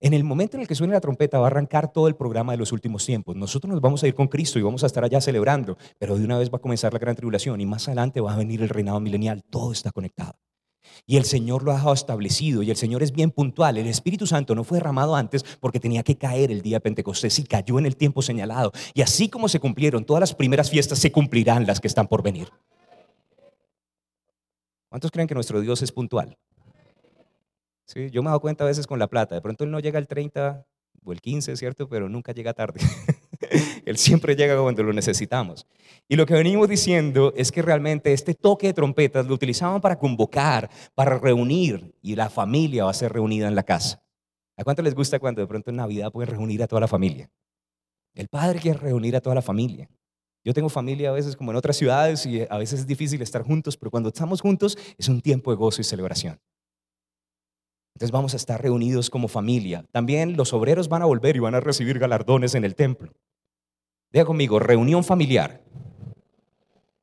[0.00, 2.52] En el momento en el que suene la trompeta va a arrancar todo el programa
[2.52, 3.34] de los últimos tiempos.
[3.34, 6.24] Nosotros nos vamos a ir con Cristo y vamos a estar allá celebrando, pero de
[6.24, 8.68] una vez va a comenzar la gran tribulación y más adelante va a venir el
[8.68, 9.42] reinado milenial.
[9.48, 10.34] Todo está conectado.
[11.06, 13.78] Y el Señor lo ha dejado establecido y el Señor es bien puntual.
[13.78, 17.38] El Espíritu Santo no fue derramado antes porque tenía que caer el día de Pentecostés
[17.38, 18.72] y cayó en el tiempo señalado.
[18.94, 22.22] Y así como se cumplieron todas las primeras fiestas, se cumplirán las que están por
[22.22, 22.48] venir.
[24.96, 26.38] ¿Cuántos creen que nuestro Dios es puntual?
[27.84, 29.34] Sí, yo me he dado cuenta a veces con la plata.
[29.34, 30.66] De pronto él no llega el 30
[31.04, 31.86] o el 15, ¿cierto?
[31.86, 32.80] Pero nunca llega tarde.
[33.84, 35.66] él siempre llega cuando lo necesitamos.
[36.08, 39.98] Y lo que venimos diciendo es que realmente este toque de trompetas lo utilizaban para
[39.98, 44.02] convocar, para reunir, y la familia va a ser reunida en la casa.
[44.56, 47.30] ¿A cuánto les gusta cuando de pronto en Navidad pueden reunir a toda la familia?
[48.14, 49.90] El padre quiere reunir a toda la familia.
[50.46, 53.42] Yo tengo familia a veces como en otras ciudades y a veces es difícil estar
[53.42, 56.38] juntos, pero cuando estamos juntos es un tiempo de gozo y celebración.
[57.94, 59.84] Entonces vamos a estar reunidos como familia.
[59.90, 63.12] También los obreros van a volver y van a recibir galardones en el templo.
[64.12, 65.64] Diga conmigo, reunión familiar,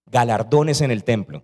[0.05, 1.43] galardones en el templo.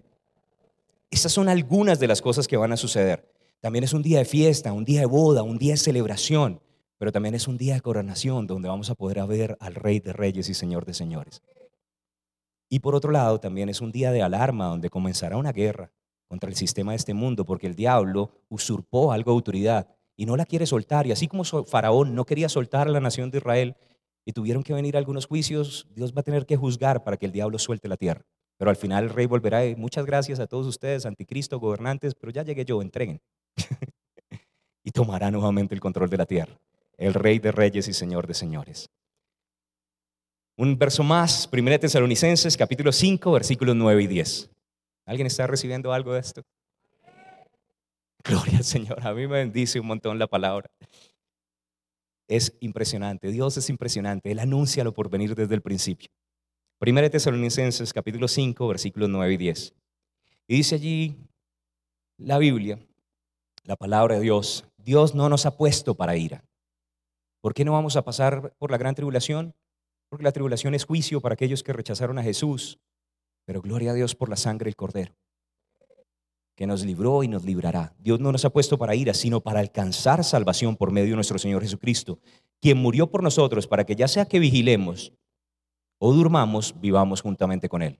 [1.11, 3.29] Esas son algunas de las cosas que van a suceder.
[3.59, 6.61] También es un día de fiesta, un día de boda, un día de celebración,
[6.97, 10.13] pero también es un día de coronación donde vamos a poder ver al Rey de
[10.13, 11.41] Reyes y Señor de Señores.
[12.69, 15.91] Y por otro lado, también es un día de alarma donde comenzará una guerra
[16.27, 20.37] contra el sistema de este mundo, porque el diablo usurpó algo de autoridad y no
[20.37, 21.07] la quiere soltar.
[21.07, 23.75] Y así como Faraón no quería soltar a la nación de Israel
[24.25, 27.31] y tuvieron que venir algunos juicios, Dios va a tener que juzgar para que el
[27.31, 28.23] diablo suelte la tierra.
[28.57, 32.31] Pero al final el rey volverá y muchas gracias a todos ustedes, anticristo, gobernantes, pero
[32.31, 33.21] ya llegué yo, entreguen.
[34.83, 36.59] y tomará nuevamente el control de la tierra.
[36.97, 38.91] El rey de reyes y señor de señores.
[40.59, 44.51] Un verso más, 1 Tesalonicenses, capítulo 5, versículos 9 y 10.
[45.05, 46.43] ¿Alguien está recibiendo algo de esto?
[48.25, 49.07] Gloria al Señor.
[49.07, 50.69] A mí me bendice un montón la palabra.
[52.27, 53.31] Es impresionante.
[53.31, 54.33] Dios es impresionante.
[54.33, 56.09] Él anuncia lo por venir desde el principio.
[56.77, 59.73] Primera Tesalonicenses capítulo 5, versículos 9 y 10.
[60.49, 61.15] Y dice allí
[62.17, 62.77] la Biblia,
[63.63, 66.43] la palabra de Dios, Dios no nos ha puesto para ira.
[67.39, 69.55] ¿Por qué no vamos a pasar por la gran tribulación?
[70.09, 72.79] Porque la tribulación es juicio para aquellos que rechazaron a Jesús.
[73.45, 75.15] Pero gloria a Dios por la sangre del Cordero,
[76.55, 77.95] que nos libró y nos librará.
[77.99, 81.39] Dios no nos ha puesto para ira, sino para alcanzar salvación por medio de nuestro
[81.39, 82.19] Señor Jesucristo,
[82.59, 85.13] quien murió por nosotros para que ya sea que vigilemos
[85.99, 87.99] o durmamos, vivamos juntamente con Él.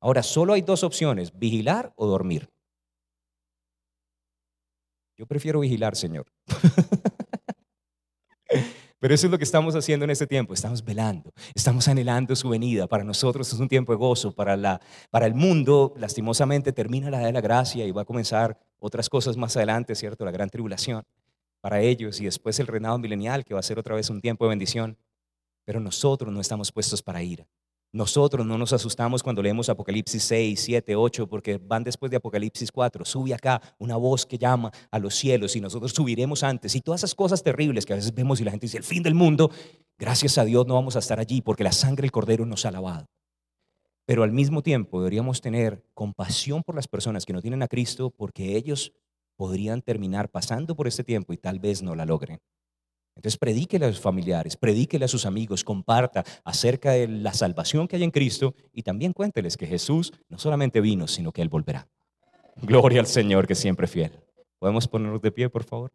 [0.00, 2.50] Ahora, solo hay dos opciones, vigilar o dormir.
[5.16, 6.26] Yo prefiero vigilar, Señor.
[9.02, 12.48] Pero eso es lo que estamos haciendo en este tiempo, estamos velando, estamos anhelando su
[12.48, 12.86] venida.
[12.86, 14.80] Para nosotros es un tiempo de gozo, para, la,
[15.10, 19.36] para el mundo lastimosamente termina la de la gracia y va a comenzar otras cosas
[19.36, 20.24] más adelante, ¿cierto?
[20.24, 21.02] La gran tribulación
[21.60, 24.44] para ellos y después el reinado milenial que va a ser otra vez un tiempo
[24.44, 24.96] de bendición.
[25.64, 27.44] Pero nosotros no estamos puestos para ir.
[27.94, 32.72] Nosotros no nos asustamos cuando leemos Apocalipsis 6, 7, 8, porque van después de Apocalipsis
[32.72, 33.04] 4.
[33.04, 36.74] Sube acá una voz que llama a los cielos y nosotros subiremos antes.
[36.74, 39.02] Y todas esas cosas terribles que a veces vemos y la gente dice, el fin
[39.02, 39.50] del mundo,
[39.98, 42.70] gracias a Dios no vamos a estar allí porque la sangre del Cordero nos ha
[42.70, 43.10] lavado.
[44.06, 48.08] Pero al mismo tiempo deberíamos tener compasión por las personas que no tienen a Cristo
[48.08, 48.94] porque ellos
[49.36, 52.40] podrían terminar pasando por este tiempo y tal vez no la logren.
[53.14, 57.96] Entonces predíquele a sus familiares, predíquele a sus amigos, comparta acerca de la salvación que
[57.96, 61.88] hay en Cristo y también cuénteles que Jesús no solamente vino, sino que Él volverá.
[62.62, 64.12] Gloria al Señor que siempre es fiel.
[64.58, 65.92] ¿Podemos ponernos de pie, por favor?